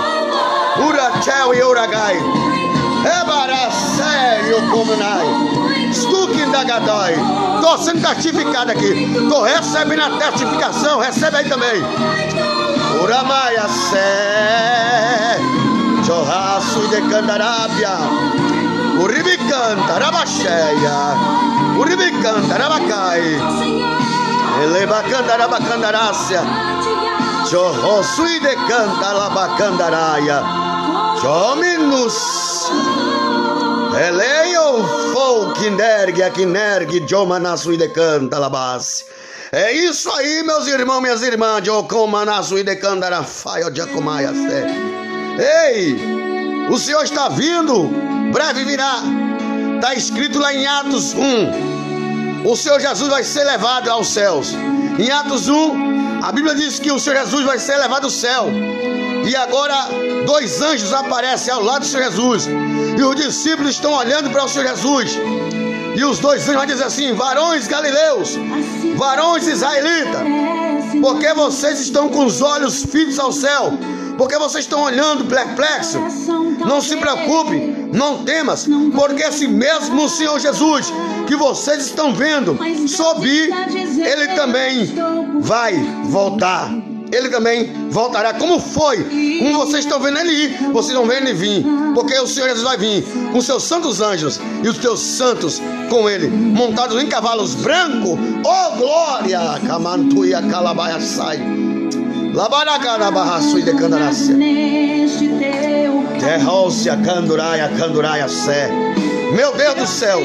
Urachel 0.79 1.55
e 1.55 1.63
uragai. 1.63 2.17
Ebara 3.21 3.71
sério 3.71 4.69
comunai. 4.71 5.76
Stukin 5.97 6.53
da 6.53 6.63
gadai. 6.65 7.15
Tô 7.61 7.79
sendo 7.79 8.07
testificado 8.07 8.71
aqui. 8.71 9.15
Tô 9.29 9.43
recebendo 9.43 10.03
a 10.03 10.11
testificação. 10.19 11.01
Recebe 11.01 11.37
aí 11.39 11.49
também. 11.49 11.83
Uramaia 13.03 13.67
sé. 13.69 15.39
Churrasco 16.05 16.87
de 16.89 17.01
candarábia. 17.11 17.99
Uribicanta, 19.01 19.99
rabacheia. 19.99 21.17
Uribicanta, 21.79 22.57
rabacai. 22.57 23.23
Elebacanda, 24.63 25.37
rabacandarácia. 25.37 26.43
Churrasco 27.49 28.25
de 28.25 28.57
canta, 28.69 29.13
labacandaraia. 29.13 30.43
Jominus. 31.23 32.71
Eleio 33.99 34.85
folk 35.15 35.71
nergue 35.71 36.23
a 36.23 36.31
quinergue 36.31 37.07
jomanasu 37.09 37.77
de 37.77 37.89
canta 37.89 38.39
labas. 38.39 39.07
É 39.51 39.73
isso 39.73 40.11
aí, 40.11 40.43
meus 40.43 40.67
irmãos, 40.67 41.01
minhas 41.01 41.23
irmãs, 41.23 41.65
jocomanasu 41.65 42.63
de 42.63 42.77
candara 42.77 43.23
faio 43.23 43.75
jacomaia 43.75 44.35
sé. 44.35 44.67
Ei, 45.39 45.97
o 46.69 46.77
Senhor 46.77 47.05
está 47.05 47.31
vindo, 47.31 47.89
breve 48.33 48.65
virá. 48.65 49.01
Está 49.77 49.95
escrito 49.95 50.39
lá 50.39 50.53
em 50.53 50.67
Atos 50.67 51.15
1. 51.15 52.47
O 52.47 52.55
Senhor 52.55 52.81
Jesus 52.81 53.09
vai 53.09 53.25
ser 53.25 53.45
levado 53.45 53.89
aos 53.89 54.09
céus. 54.09 54.53
Em 54.99 55.11
Atos 55.11 55.49
1, 55.49 56.23
a 56.23 56.33
Bíblia 56.33 56.55
diz 56.55 56.79
que 56.79 56.93
o 56.93 56.99
Senhor 56.99 57.19
Jesus 57.21 57.47
vai 57.47 57.59
ser 57.59 57.77
levado 57.77 58.05
ao 58.05 58.11
céu. 58.11 58.51
E 59.27 59.35
agora 59.35 59.89
dois 60.25 60.63
anjos 60.63 60.93
aparecem 60.93 61.53
ao 61.53 61.63
lado 61.63 61.81
do 61.81 61.87
Senhor 61.87 62.05
Jesus. 62.05 62.49
E 62.97 63.03
os 63.03 63.17
discípulos 63.17 63.73
estão 63.73 63.93
olhando 63.93 64.31
para 64.31 64.45
o 64.45 64.49
Senhor 64.49 64.69
Jesus. 64.69 65.19
E 65.97 66.05
os 66.05 66.19
dois 66.21 66.43
anjos 66.43 66.55
vão 66.55 66.67
dizer 66.67 66.85
assim: 66.85 67.13
varões 67.13 67.67
galileus, 67.67 68.39
varões 68.97 69.47
israelitas, 69.49 70.21
porque 71.01 71.33
vocês 71.35 71.81
estão 71.81 72.09
com 72.09 72.25
os 72.25 72.41
olhos 72.41 72.85
fitos 72.85 73.19
ao 73.19 73.33
céu? 73.33 73.73
Porque 74.17 74.39
vocês 74.39 74.65
estão 74.65 74.83
olhando 74.83 75.25
perplexo? 75.25 75.99
Não 76.65 76.81
se 76.81 76.97
preocupe, 76.97 77.89
não 77.93 78.25
temas, 78.25 78.67
porque 78.95 79.23
esse 79.23 79.49
mesmo 79.49 80.09
Senhor 80.09 80.39
Jesus 80.39 80.93
que 81.27 81.35
vocês 81.35 81.87
estão 81.87 82.15
vendo 82.15 82.57
subir, 82.89 83.51
ele 84.07 84.29
também 84.29 84.95
vai 85.41 85.75
voltar. 86.05 86.71
Ele 87.13 87.29
também 87.29 87.89
voltará. 87.91 88.35
Como 88.35 88.61
foi? 88.61 89.05
Como 89.39 89.59
vocês 89.59 89.85
estão 89.85 90.01
vendo 90.01 90.19
ele 90.19 90.33
ir, 90.33 90.73
vocês 90.73 90.95
não 90.95 91.07
vendo 91.07 91.29
ele 91.29 91.35
vir. 91.35 91.65
Porque 91.95 92.19
o 92.19 92.27
Senhor 92.27 92.49
Jesus 92.49 92.65
vai 92.65 92.77
vir 92.77 93.05
com 93.33 93.41
seus 93.41 93.63
santos 93.63 94.01
anjos 94.01 94.41
e 94.63 94.69
os 94.69 94.79
teus 94.79 95.01
santos 95.01 95.63
com 95.89 96.09
ele, 96.09 96.29
montados 96.29 97.01
em 97.03 97.07
cavalos 97.07 97.55
brancos. 97.55 98.19
Oh 98.45 98.77
glória! 98.77 99.41
Camantuia 99.67 100.43
calabaia 100.43 101.01
sai. 101.01 101.41
Labaracarabarraçu 102.35 103.59
e 103.59 103.63
decandaracia. 103.63 104.35
Neste 104.35 105.29
teu 105.29 106.05
Terrócia 106.21 106.97
canduraia 106.99 107.69
canduraia 107.79 108.29
sé. 108.29 108.69
Meu 109.35 109.57
Deus 109.57 109.75
do 109.75 109.87
céu. 109.87 110.21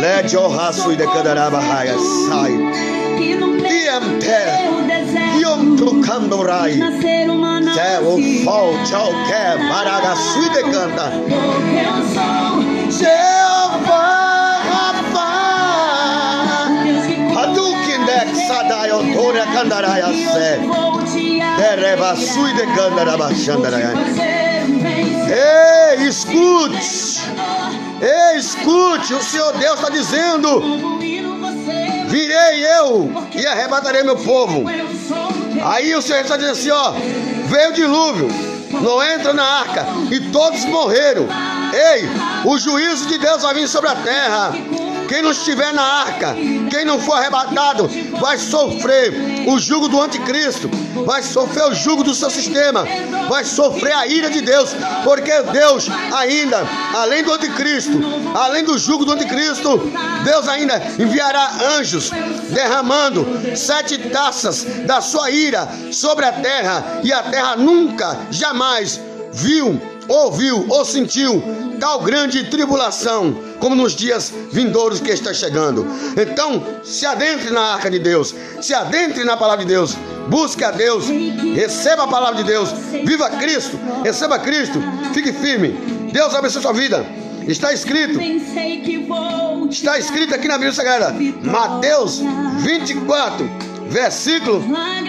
Lede 0.00 0.36
o 0.36 0.48
raço 0.48 0.92
e 0.92 0.96
decandarabarraia 0.96 1.94
sai. 2.28 2.97
Uma 6.36 7.62
Céu, 7.74 8.02
nação. 8.02 8.44
fol, 8.44 8.74
tchau, 8.84 9.10
que, 9.26 9.68
baragaçu 9.68 10.42
e 10.42 10.48
decanta. 10.50 11.12
Jeová, 12.90 14.60
Rapá. 14.70 16.68
Deus 16.84 17.06
que 17.06 17.14
cura. 17.16 17.40
Hadouken 17.40 18.04
dek 18.04 18.46
sadai 18.46 18.92
otoria 18.92 19.46
candaraia 19.46 20.06
sé. 20.06 20.58
Vou 20.58 21.02
te 21.04 21.38
Tereva 21.56 22.16
sui 22.16 22.52
de 22.54 22.66
candarabachandaraia. 22.74 23.90
fazer 23.92 24.64
vencer. 24.66 25.98
Ei, 25.98 26.06
escute! 26.08 27.22
Ei, 28.00 28.38
escute! 28.38 29.14
O 29.14 29.22
Senhor 29.22 29.52
Deus 29.58 29.74
está 29.80 29.90
dizendo: 29.90 30.60
Virei 32.08 32.64
eu 32.78 33.10
e 33.34 33.46
arrebatarei 33.46 34.02
meu 34.02 34.16
povo. 34.16 34.64
Aí 35.64 35.94
o 35.94 36.02
Senhor 36.02 36.22
está 36.22 36.36
dizendo 36.36 36.52
assim: 36.52 36.70
Ó, 36.70 36.92
veio 37.46 37.70
o 37.70 37.72
dilúvio, 37.72 38.28
não 38.80 39.02
entra 39.02 39.32
na 39.32 39.44
arca, 39.44 39.86
e 40.10 40.20
todos 40.30 40.64
morreram. 40.64 41.26
Ei, 41.72 42.08
o 42.44 42.58
juízo 42.58 43.06
de 43.06 43.18
Deus 43.18 43.42
vai 43.42 43.54
vir 43.54 43.68
sobre 43.68 43.90
a 43.90 43.96
terra. 43.96 44.52
Quem 45.08 45.22
não 45.22 45.30
estiver 45.30 45.72
na 45.72 45.82
arca, 45.82 46.36
quem 46.70 46.84
não 46.84 47.00
for 47.00 47.14
arrebatado, 47.14 47.88
vai 48.20 48.36
sofrer 48.38 49.14
o 49.48 49.58
jugo 49.58 49.88
do 49.88 50.00
anticristo, 50.00 50.68
vai 51.06 51.22
sofrer 51.22 51.64
o 51.64 51.74
jugo 51.74 52.04
do 52.04 52.14
seu 52.14 52.30
sistema, 52.30 52.84
vai 53.28 53.44
sofrer 53.44 53.94
a 53.94 54.06
ira 54.06 54.30
de 54.30 54.42
Deus, 54.42 54.70
porque 55.04 55.32
Deus 55.50 55.88
ainda, 56.14 56.58
além 56.94 57.24
do 57.24 57.32
anticristo, 57.32 57.98
além 58.34 58.64
do 58.64 58.76
jugo 58.78 59.04
do 59.04 59.12
anticristo, 59.12 59.90
Deus 60.24 60.46
ainda 60.46 60.76
enviará 60.98 61.52
anjos 61.78 62.10
derramando 62.50 63.26
sete 63.56 63.98
taças 64.10 64.64
da 64.84 65.00
sua 65.00 65.30
ira 65.30 65.66
sobre 65.90 66.26
a 66.26 66.32
terra, 66.32 67.00
e 67.02 67.12
a 67.12 67.22
terra 67.22 67.56
nunca, 67.56 68.18
jamais 68.30 69.00
viu, 69.32 69.80
ouviu 70.08 70.66
ou 70.68 70.84
sentiu 70.84 71.42
tal 71.78 72.00
grande 72.02 72.44
tribulação 72.44 73.36
como 73.60 73.74
nos 73.74 73.94
dias 73.94 74.32
vindouros 74.52 75.00
que 75.00 75.10
está 75.10 75.32
chegando. 75.32 75.86
Então, 76.16 76.64
se 76.82 77.04
adentre 77.06 77.50
na 77.50 77.74
arca 77.74 77.90
de 77.90 77.98
Deus, 77.98 78.34
se 78.60 78.74
adentre 78.74 79.24
na 79.24 79.36
palavra 79.36 79.64
de 79.64 79.70
Deus, 79.70 79.96
busque 80.28 80.64
a 80.64 80.70
Deus, 80.70 81.06
receba 81.54 82.04
a 82.04 82.08
palavra 82.08 82.42
de 82.42 82.44
Deus, 82.44 82.70
viva 83.04 83.30
Cristo, 83.30 83.78
receba 84.02 84.38
Cristo, 84.38 84.80
fique 85.12 85.32
firme. 85.32 85.68
Deus 86.12 86.34
abençoe 86.34 86.62
sua 86.62 86.72
vida. 86.72 87.04
Está 87.46 87.72
escrito, 87.72 88.20
está 89.70 89.98
escrito 89.98 90.34
aqui 90.34 90.48
na 90.48 90.54
Bíblia 90.54 90.72
Sagrada, 90.72 91.16
Mateus 91.42 92.20
24, 92.58 93.48
versículo 93.88 94.62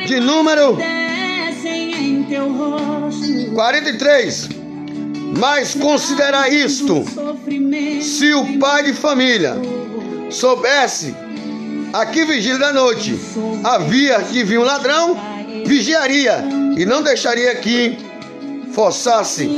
de 0.08 0.22
número 0.22 0.78
descem 0.78 1.92
em 1.94 2.24
teu 2.24 2.52
rosto. 2.52 3.52
43. 3.54 4.59
Mas 5.38 5.74
considera 5.74 6.50
isto: 6.50 7.04
se 8.02 8.34
o 8.34 8.60
pai 8.60 8.84
de 8.84 8.94
família 8.94 9.56
soubesse 10.30 11.16
a 11.94 12.06
que 12.06 12.26
vigília 12.26 12.60
da 12.60 12.74
noite 12.74 13.20
havia 13.64 14.22
que 14.24 14.44
vir 14.44 14.60
um 14.60 14.64
ladrão, 14.64 15.18
vigiaria 15.66 16.44
e 16.78 16.86
não 16.86 17.02
deixaria 17.02 17.56
que 17.56 17.98
forçasse 18.74 19.50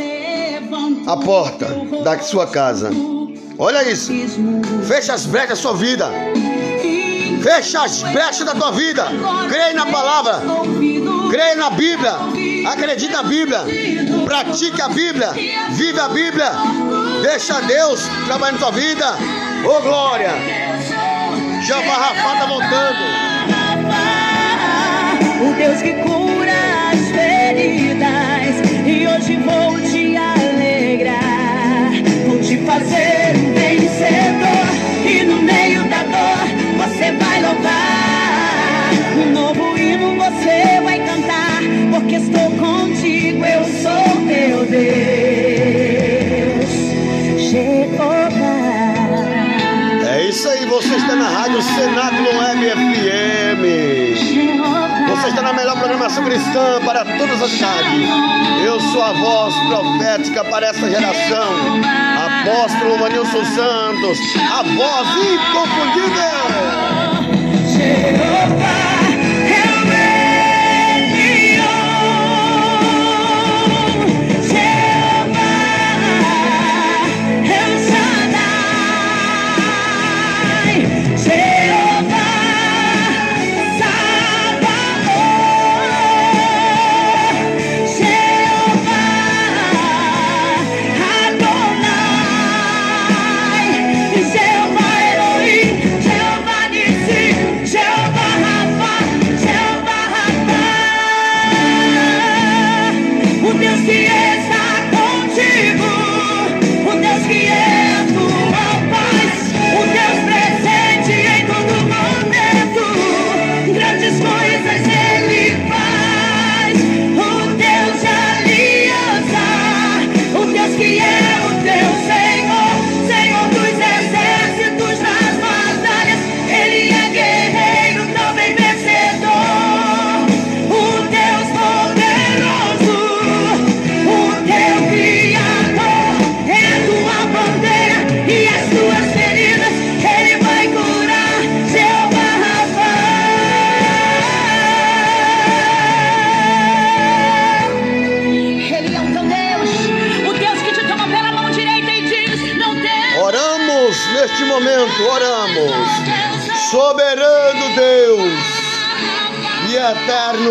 a 1.07 1.17
porta 1.17 1.67
da 2.03 2.19
sua 2.19 2.47
casa. 2.47 2.89
Olha 3.57 3.88
isso. 3.89 4.11
Fecha 4.88 5.13
as 5.13 5.26
brechas 5.26 5.49
da 5.49 5.55
sua 5.55 5.74
vida. 5.74 6.09
Fecha 7.41 7.84
as 7.84 8.01
brechas 8.03 8.45
da 8.45 8.55
tua 8.55 8.72
vida. 8.72 9.07
Creia 9.49 9.74
na 9.74 9.86
palavra. 9.86 10.41
Creia 11.30 11.55
na 11.55 11.69
Bíblia. 11.72 12.13
Acredite 12.67 13.11
na 13.11 13.24
Bíblia. 13.24 13.65
Pratique 14.32 14.82
a 14.82 14.88
Bíblia. 14.88 15.34
Vive 15.71 15.99
a 15.99 16.07
Bíblia. 16.07 16.51
Deixa 17.21 17.59
Deus 17.63 17.99
trabalhar 18.25 18.53
na 18.53 18.57
tua 18.59 18.71
vida. 18.71 19.17
Ô 19.65 19.82
glória. 19.82 20.32
Jeová 21.61 21.95
Rafa 21.95 22.39
tá 22.39 22.45
voltando. 22.45 23.01
O 25.41 25.53
Deus 25.53 25.82
que 25.82 25.93
cura 25.95 26.53
as 26.93 26.99
feridas 27.11 28.55
e 28.88 29.05
hoje 29.05 29.36
vou 29.36 29.77
te 29.82 30.15
alegrar, 30.15 31.91
vou 32.25 32.39
te 32.39 32.57
fazer 32.59 33.36
um 33.36 33.53
vencedor. 33.53 34.65
E 35.05 35.23
no 35.23 35.41
meio 35.41 35.84
da 35.89 36.03
dor 36.03 36.47
você 36.77 37.11
vai 37.11 37.41
louvar. 37.41 38.91
Um 39.17 39.32
novo 39.34 39.77
hino 39.77 40.15
você 40.15 40.79
vai 40.82 40.99
cantar, 40.99 41.59
porque 41.91 42.15
estou 42.15 42.49
contigo, 42.51 43.45
eu 43.45 43.65
sou 43.65 44.11
É 50.07 50.30
isso 50.30 50.47
aí, 50.47 50.66
você 50.66 50.95
está 50.95 51.16
na 51.16 51.30
Rádio 51.30 51.62
Cenáculo 51.62 52.30
Web 52.38 52.70
FM. 52.70 53.62
Você 55.09 55.28
está 55.30 55.41
na 55.41 55.53
melhor 55.53 55.78
programação 55.78 56.24
cristã 56.24 56.80
para 56.86 57.03
todas 57.03 57.41
as 57.41 57.53
idades. 57.53 58.09
Eu 58.64 58.80
sou 58.80 59.01
a 59.01 59.14
voz 59.14 59.55
profética 59.68 60.43
para 60.45 60.68
essa 60.68 60.89
geração. 60.89 61.82
Apóstolo 62.26 62.99
Manilson 62.99 63.43
Santos, 63.45 64.20
a 64.51 64.62
voz 64.64 65.07
inconfundível. 65.26 66.41
Jeová 67.68 68.70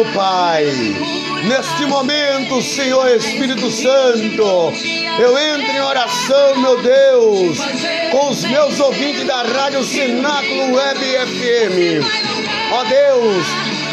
eterno 0.00 0.04
Pai. 0.14 0.64
Neste 1.46 1.86
momento, 1.86 2.60
Senhor 2.62 3.08
Espírito 3.16 3.70
Santo, 3.70 4.72
eu 5.18 5.38
entro 5.38 5.72
em 5.72 5.80
oração, 5.80 6.56
meu 6.58 6.82
Deus, 6.82 7.58
com 8.10 8.28
os 8.28 8.44
meus 8.44 8.78
ouvintes 8.78 9.26
da 9.26 9.42
Rádio 9.42 9.82
Cenáculo 9.84 10.74
Web 10.74 11.00
FM. 11.00 12.30
Ó 12.72 12.84
Deus, 12.84 13.46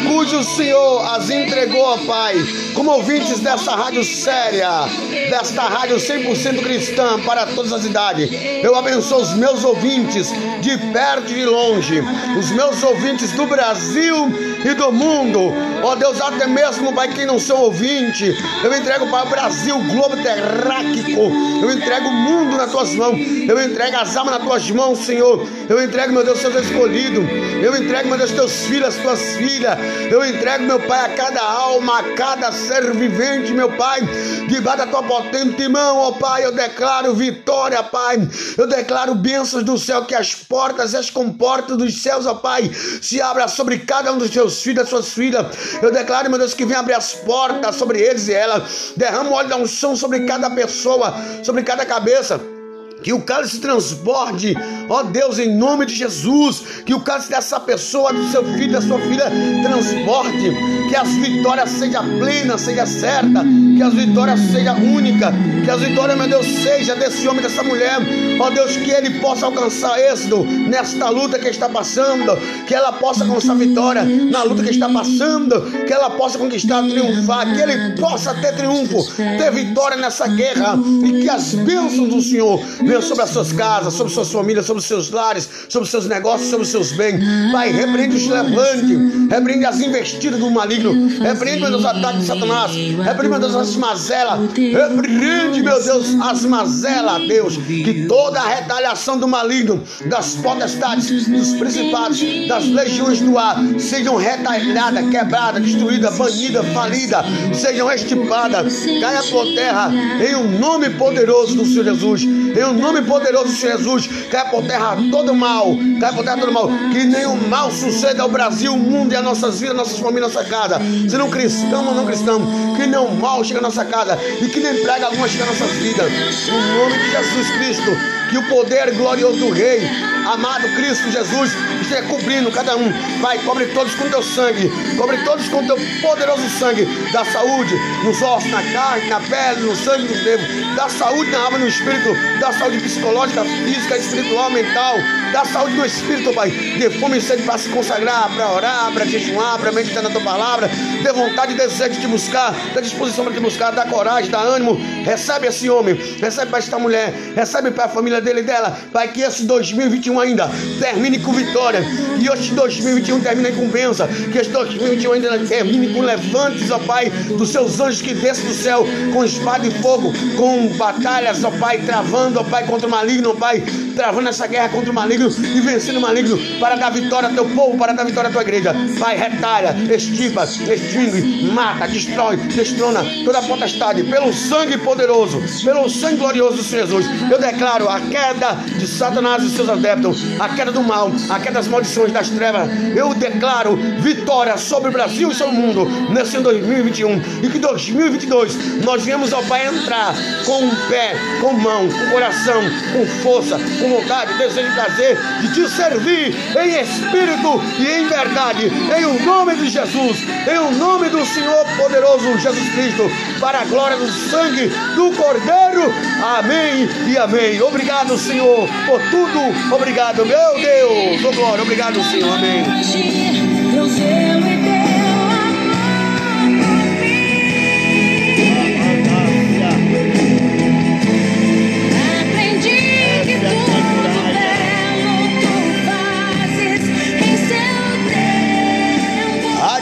cujo 0.06 0.44
Senhor 0.44 1.04
as 1.14 1.30
entregou, 1.30 1.80
ó 1.80 1.96
Pai, 1.98 2.36
como 2.74 2.92
ouvintes 2.92 3.40
dessa 3.40 3.74
rádio 3.74 4.04
séria, 4.04 4.86
desta 5.30 5.62
rádio 5.62 5.96
100% 5.96 6.62
cristã 6.62 7.18
para 7.20 7.46
todas 7.46 7.72
as 7.72 7.84
idades. 7.84 8.30
Eu 8.62 8.76
abençoo 8.76 9.20
os 9.20 9.34
meus 9.34 9.64
ouvintes 9.64 10.28
de 10.60 10.78
perto 10.92 11.32
e 11.32 11.34
de 11.34 11.46
longe, 11.46 12.00
os 12.38 12.50
meus 12.52 12.82
ouvintes 12.82 13.32
do 13.32 13.46
Brasil 13.46 14.47
e 14.64 14.74
do 14.74 14.92
mundo. 14.92 15.52
Ó 15.82 15.94
Deus, 15.94 16.20
até 16.20 16.46
mesmo, 16.46 16.92
Pai, 16.92 17.08
quem 17.08 17.26
não 17.26 17.38
são 17.38 17.58
ouvinte, 17.62 18.34
eu 18.62 18.74
entrego 18.74 19.08
para 19.08 19.26
o 19.26 19.30
Brasil, 19.30 19.78
globo 19.78 20.16
terráquico, 20.16 21.30
eu 21.62 21.70
entrego 21.70 22.08
o 22.08 22.12
mundo 22.12 22.56
nas 22.56 22.70
tuas 22.70 22.94
mãos, 22.94 23.18
eu 23.48 23.60
entrego 23.62 23.96
as 23.96 24.16
almas 24.16 24.34
nas 24.34 24.42
tuas 24.42 24.70
mãos, 24.70 24.98
Senhor. 25.00 25.46
Eu 25.68 25.84
entrego, 25.84 26.14
meu 26.14 26.24
Deus, 26.24 26.38
seus 26.38 26.54
escolhidos, 26.54 27.24
eu 27.62 27.76
entrego, 27.76 28.08
meu 28.08 28.16
Deus, 28.16 28.32
teus 28.32 28.52
filhos, 28.62 28.88
as 28.88 28.96
tuas 28.96 29.20
filhas, 29.36 29.78
eu 30.10 30.24
entrego, 30.24 30.64
meu 30.64 30.80
Pai, 30.80 31.12
a 31.12 31.14
cada 31.14 31.42
alma, 31.42 31.98
a 31.98 32.14
cada 32.14 32.50
ser 32.50 32.90
vivente, 32.94 33.52
meu 33.52 33.70
Pai, 33.76 34.00
debaixo 34.48 34.78
da 34.78 34.86
tua 34.86 35.02
potente 35.02 35.68
mão, 35.68 35.98
ó 35.98 36.12
Pai, 36.12 36.46
eu 36.46 36.52
declaro 36.52 37.14
vitória, 37.14 37.82
Pai, 37.82 38.16
eu 38.56 38.66
declaro 38.66 39.14
bênçãos 39.14 39.62
do 39.62 39.76
céu, 39.76 40.06
que 40.06 40.14
as 40.14 40.34
portas 40.34 40.94
e 40.94 40.96
as 40.96 41.10
comportas 41.10 41.76
dos 41.76 42.02
céus, 42.02 42.24
ó 42.24 42.34
Pai, 42.34 42.70
se 43.02 43.20
abram 43.20 43.46
sobre 43.46 43.78
cada 43.80 44.10
um 44.10 44.16
dos 44.16 44.30
teus 44.30 44.62
filhos, 44.62 44.88
suas 44.88 45.12
filhas, 45.12 45.46
eu 45.82 45.92
declaro, 45.92 46.30
meu 46.30 46.38
Deus, 46.38 46.54
que 46.54 46.64
venha 46.64 46.80
abrir 46.80 46.94
as 46.94 47.12
portas 47.12 47.76
sobre 47.76 48.00
eles 48.00 48.26
e 48.28 48.32
elas, 48.32 48.94
derrama 48.96 49.28
o 49.28 49.34
óleo 49.34 49.50
da 49.50 49.56
unção 49.56 49.94
sobre 49.94 50.20
cada 50.20 50.48
pessoa, 50.48 51.14
sobre 51.44 51.62
cada 51.62 51.84
cabeça. 51.84 52.57
Que 53.02 53.12
o 53.12 53.22
cálice 53.22 53.60
transborde, 53.60 54.56
ó 54.88 55.02
Deus, 55.04 55.38
em 55.38 55.56
nome 55.56 55.86
de 55.86 55.94
Jesus. 55.94 56.62
Que 56.84 56.94
o 56.94 57.00
cálice 57.00 57.30
dessa 57.30 57.60
pessoa, 57.60 58.12
do 58.12 58.28
seu 58.30 58.44
filho, 58.54 58.72
da 58.72 58.80
sua 58.80 58.98
filha, 59.00 59.30
transborde. 59.62 60.50
Que 60.88 60.96
as 60.96 61.08
vitórias 61.08 61.70
sejam 61.70 62.02
plenas, 62.18 62.60
seja 62.60 62.86
certa. 62.86 63.44
Que 63.76 63.82
as 63.82 63.94
vitórias 63.94 64.40
sejam 64.40 64.76
únicas. 64.94 65.32
Que 65.64 65.70
as 65.70 65.80
vitórias, 65.80 66.18
meu 66.18 66.28
Deus, 66.28 66.46
seja 66.46 66.96
desse 66.96 67.28
homem, 67.28 67.42
dessa 67.42 67.62
mulher. 67.62 67.98
Ó 68.40 68.50
Deus, 68.50 68.76
que 68.76 68.90
ele 68.90 69.20
possa 69.20 69.46
alcançar 69.46 69.98
êxito 70.00 70.44
nesta 70.44 71.08
luta 71.08 71.38
que 71.38 71.48
está 71.48 71.68
passando. 71.68 72.36
Que 72.66 72.74
ela 72.74 72.92
possa 72.92 73.24
alcançar 73.24 73.54
vitória 73.54 74.04
na 74.04 74.42
luta 74.42 74.62
que 74.62 74.70
está 74.70 74.88
passando. 74.88 75.60
Que 75.86 75.92
ela 75.92 76.10
possa 76.10 76.38
conquistar, 76.38 76.82
triunfar. 76.82 77.54
Que 77.54 77.60
ele 77.60 77.96
possa 77.96 78.34
ter 78.34 78.56
triunfo, 78.56 79.04
ter 79.14 79.52
vitória 79.52 79.96
nessa 79.96 80.26
guerra. 80.26 80.78
E 81.04 81.22
que 81.22 81.30
as 81.30 81.54
bênçãos 81.54 82.08
do 82.08 82.20
Senhor 82.20 82.60
venham 82.88 83.02
sobre 83.02 83.24
as 83.24 83.30
suas 83.30 83.52
casas, 83.52 83.94
sobre 83.94 84.12
suas 84.12 84.32
famílias, 84.32 84.66
sobre 84.66 84.82
seus 84.82 85.10
lares, 85.10 85.48
sobre 85.68 85.88
seus 85.88 86.06
negócios, 86.06 86.50
sobre 86.50 86.66
seus 86.66 86.92
bens. 86.92 87.22
Pai, 87.52 87.70
repreende 87.70 88.16
os 88.16 88.26
levantes, 88.26 89.30
repreende 89.30 89.64
as 89.66 89.80
investidas 89.80 90.40
do 90.40 90.50
maligno, 90.50 91.08
repreende, 91.18 91.60
meu 91.60 91.70
Deus, 91.70 91.80
os 91.80 91.86
ataques 91.86 92.20
de 92.20 92.26
Satanás, 92.26 92.72
repreende, 92.72 93.28
meu 93.28 93.40
Deus, 93.40 93.54
as 93.54 93.76
mazelas, 93.76 94.40
repreende, 94.54 95.62
meu 95.62 95.82
Deus, 95.82 96.14
as 96.20 96.44
mazelas, 96.44 97.28
Deus, 97.28 97.56
que 97.56 98.06
toda 98.08 98.40
a 98.40 98.48
retaliação 98.48 99.18
do 99.18 99.28
maligno, 99.28 99.82
das 100.06 100.34
potestades, 100.36 101.28
dos 101.28 101.52
principados, 101.54 102.20
das 102.48 102.66
legiões 102.66 103.20
do 103.20 103.36
ar, 103.36 103.56
sejam 103.78 104.16
retalhadas, 104.16 105.10
quebradas, 105.10 105.62
destruídas, 105.62 106.16
banidas, 106.16 106.66
falidas, 106.72 107.26
sejam 107.54 107.90
estipadas, 107.90 108.86
caia 109.00 109.22
por 109.24 109.44
terra, 109.54 109.90
em 110.26 110.34
um 110.36 110.58
nome 110.58 110.90
poderoso 110.90 111.54
do 111.54 111.66
Senhor 111.66 111.84
Jesus, 111.84 112.22
em 112.22 112.64
um 112.64 112.77
nome 112.78 113.02
poderoso 113.02 113.54
Senhor 113.54 113.78
Jesus, 113.78 114.08
caia 114.30 114.46
por 114.46 114.64
terra 114.64 114.96
todo 115.10 115.34
mal, 115.34 115.76
caia 116.00 116.12
por 116.12 116.24
terra 116.24 116.38
todo 116.38 116.52
mal, 116.52 116.68
que 116.92 117.04
nenhum 117.04 117.36
mal 117.48 117.70
suceda 117.70 118.22
ao 118.22 118.28
Brasil, 118.28 118.72
o 118.72 118.78
mundo 118.78 119.12
e 119.12 119.16
as 119.16 119.24
nossas 119.24 119.60
vidas, 119.60 119.76
nossas 119.76 119.98
famílias, 119.98 120.34
nossa 120.34 120.48
casa, 120.48 120.78
sendo 121.08 121.26
cristão 121.28 121.86
ou 121.86 121.94
não 121.94 122.06
cristão, 122.06 122.40
que 122.76 122.86
nenhum 122.86 123.14
mal 123.14 123.42
chegue 123.44 123.58
à 123.58 123.62
nossa 123.62 123.84
casa 123.84 124.18
e 124.40 124.48
que 124.48 124.60
nem 124.60 124.82
praga 124.82 125.06
alguma 125.06 125.28
chegue 125.28 125.42
à 125.42 125.46
nossas 125.46 125.70
vidas, 125.72 126.10
no 126.48 126.78
nome 126.78 126.98
de 126.98 127.10
Jesus 127.10 127.50
Cristo, 127.56 128.18
que 128.30 128.38
o 128.38 128.48
poder 128.48 128.94
glorioso 128.94 129.38
do 129.38 129.50
Rei, 129.50 129.80
amado 130.26 130.68
Cristo 130.76 131.10
Jesus, 131.10 131.52
esteja 131.80 132.02
cobrindo 132.02 132.50
cada 132.50 132.76
um. 132.76 132.92
Pai, 133.22 133.38
cobre 133.38 133.66
todos 133.66 133.94
com 133.94 134.08
teu 134.08 134.22
sangue, 134.22 134.70
cobre 134.96 135.16
todos 135.24 135.48
com 135.48 135.64
teu 135.66 135.76
poderoso 136.02 136.48
sangue. 136.50 136.84
Da 137.12 137.24
saúde, 137.24 137.74
nos 138.04 138.20
ossos, 138.20 138.50
na 138.50 138.62
carne, 138.62 139.08
na 139.08 139.20
pele, 139.20 139.62
no 139.62 139.74
sangue 139.74 140.06
dos 140.06 140.22
dedos, 140.22 140.46
da 140.76 140.88
saúde 140.88 141.30
na 141.30 141.38
alma, 141.38 141.58
no 141.58 141.66
espírito, 141.66 142.14
da 142.40 142.52
saúde 142.52 142.67
psicológica, 142.76 143.44
física, 143.44 143.96
espiritual, 143.96 144.50
mental, 144.50 144.96
da 145.32 145.44
saúde 145.44 145.76
do 145.76 145.84
espírito, 145.84 146.32
Pai. 146.34 146.50
Dê 146.50 146.90
fome 146.90 147.18
e 147.18 147.20
sede 147.20 147.42
para 147.42 147.58
se 147.58 147.68
consagrar, 147.70 148.30
para 148.34 148.52
orar, 148.52 148.92
para 148.92 149.04
jejuar, 149.04 149.58
para 149.58 149.72
meditar 149.72 150.02
na 150.02 150.10
tua 150.10 150.20
palavra. 150.20 150.68
Dê 151.02 151.12
vontade 151.12 151.52
e 151.52 151.56
desejo 151.56 151.94
de 151.94 152.00
te 152.00 152.06
buscar, 152.06 152.54
dá 152.74 152.80
disposição 152.80 153.24
para 153.24 153.34
te 153.34 153.40
buscar, 153.40 153.70
dá 153.70 153.84
coragem, 153.86 154.30
dá 154.30 154.40
ânimo. 154.40 154.78
Recebe 155.04 155.46
esse 155.46 155.70
homem, 155.70 155.94
recebe 155.94 156.50
para 156.50 156.58
esta 156.58 156.78
mulher, 156.78 157.12
recebe 157.34 157.70
para 157.70 157.84
a 157.84 157.88
família 157.88 158.20
dele 158.20 158.40
e 158.40 158.44
dela. 158.44 158.76
Pai, 158.92 159.08
que 159.08 159.22
esse 159.22 159.44
2021 159.44 160.20
ainda 160.20 160.50
termine 160.78 161.18
com 161.20 161.32
vitória. 161.32 161.82
Que 162.18 162.28
este 162.28 162.54
2021 162.54 163.20
termine 163.20 163.52
com 163.52 163.68
bênção. 163.68 164.06
Que 164.30 164.38
este 164.38 164.52
2021 164.52 165.12
ainda 165.12 165.38
termine 165.46 165.94
com 165.94 166.02
levantes, 166.02 166.70
ó 166.70 166.78
Pai, 166.78 167.10
dos 167.10 167.50
seus 167.50 167.80
anjos 167.80 168.02
que 168.02 168.14
descem 168.14 168.46
do 168.46 168.54
céu 168.54 168.84
com 169.12 169.24
espada 169.24 169.66
e 169.66 169.70
fogo, 169.82 170.12
com 170.36 170.68
batalhas, 170.76 171.44
ó 171.44 171.50
Pai, 171.50 171.78
travando, 171.78 172.40
ó 172.40 172.44
Pai, 172.44 172.57
contra 172.66 172.86
o 172.86 172.90
maligno, 172.90 173.34
Pai, 173.36 173.62
travando 173.94 174.28
essa 174.28 174.46
guerra 174.46 174.68
contra 174.68 174.90
o 174.90 174.94
maligno 174.94 175.28
e 175.28 175.60
vencendo 175.60 175.98
o 175.98 176.00
maligno 176.00 176.38
para 176.60 176.76
dar 176.76 176.90
vitória 176.90 177.28
ao 177.28 177.34
teu 177.34 177.48
povo, 177.50 177.76
para 177.76 177.92
dar 177.92 178.04
vitória 178.04 178.30
à 178.30 178.32
tua 178.32 178.42
igreja. 178.42 178.74
Pai, 178.98 179.16
retalha, 179.16 179.76
estipa, 179.94 180.44
extingue, 180.44 181.50
mata, 181.52 181.86
destrói, 181.88 182.36
destrona 182.36 183.02
toda 183.24 183.38
a 183.38 183.42
potestade 183.42 184.04
pelo 184.04 184.32
sangue 184.32 184.78
poderoso, 184.78 185.42
pelo 185.64 185.88
sangue 185.88 186.16
glorioso 186.16 186.56
do 186.58 186.62
Senhor 186.62 186.86
Jesus. 186.86 187.06
Eu 187.30 187.38
declaro 187.38 187.88
a 187.88 188.00
queda 188.00 188.54
de 188.78 188.86
Satanás 188.86 189.42
e 189.42 189.50
seus 189.50 189.68
adeptos, 189.68 190.22
a 190.38 190.48
queda 190.48 190.72
do 190.72 190.82
mal, 190.82 191.10
a 191.28 191.38
queda 191.38 191.52
das 191.52 191.68
maldições 191.68 192.12
das 192.12 192.28
trevas. 192.30 192.68
Eu 192.96 193.14
declaro 193.14 193.76
vitória 194.00 194.56
sobre 194.56 194.90
o 194.90 194.92
Brasil 194.92 195.30
e 195.30 195.34
sobre 195.34 195.56
o 195.56 195.58
mundo 195.58 195.84
nesse 196.10 196.36
ano 196.36 196.44
2021 196.44 197.20
e 197.42 197.48
que 197.48 197.58
2022 197.58 198.84
nós 198.84 199.02
viemos 199.02 199.32
ao 199.32 199.42
Pai 199.44 199.66
entrar 199.66 200.14
com 200.44 200.62
um 200.64 200.74
pé, 200.88 201.14
com 201.40 201.52
mão, 201.52 201.88
com 201.88 202.10
coração, 202.10 202.47
com 202.52 203.06
força, 203.22 203.58
com 203.58 203.88
vontade, 203.88 204.36
desejo 204.38 204.68
e 204.68 204.74
prazer 204.74 205.18
de 205.40 205.54
te 205.54 205.68
servir 205.68 206.34
em 206.58 206.80
espírito 206.80 207.62
e 207.78 207.86
em 207.86 208.06
verdade, 208.08 208.72
em 208.98 209.04
o 209.04 209.22
nome 209.24 209.56
de 209.56 209.68
Jesus, 209.68 210.18
em 210.46 210.58
o 210.58 210.70
nome 210.72 211.08
do 211.08 211.24
Senhor 211.24 211.64
poderoso 211.76 212.38
Jesus 212.38 212.68
Cristo, 212.70 213.10
para 213.40 213.60
a 213.60 213.64
glória 213.64 213.96
do 213.96 214.10
sangue 214.10 214.68
do 214.94 215.10
Cordeiro. 215.12 215.92
Amém 216.22 216.88
e 217.06 217.16
amém. 217.16 217.60
Obrigado, 217.60 218.16
Senhor, 218.16 218.68
por 218.86 219.00
tudo. 219.10 219.74
Obrigado, 219.74 220.24
meu 220.24 220.54
Deus. 220.54 221.24
Oh, 221.24 221.32
glória. 221.32 221.62
Obrigado, 221.62 222.02
Senhor. 222.04 222.32
Amém. 222.34 222.64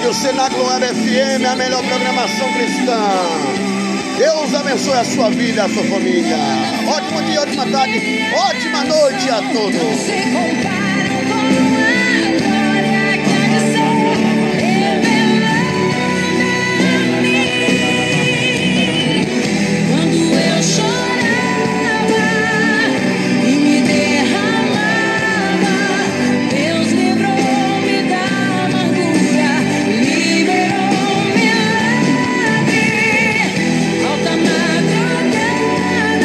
Rádio 0.06 0.22
Cenáculo 0.22 0.68
Web 0.68 0.86
FM, 0.86 1.44
a 1.50 1.56
melhor 1.56 1.82
programação 1.82 2.52
cristã. 2.52 2.96
Deus 4.16 4.54
abençoe 4.54 4.92
a 4.92 5.04
sua 5.04 5.30
vida, 5.30 5.64
a 5.64 5.68
sua 5.68 5.82
família. 5.82 6.36
Ótimo 6.86 7.22
dia, 7.22 7.40
ótima 7.40 7.66
tarde, 7.66 8.00
ótima 8.32 8.84
noite 8.84 9.28
a 9.28 9.42
todos. 9.52 10.95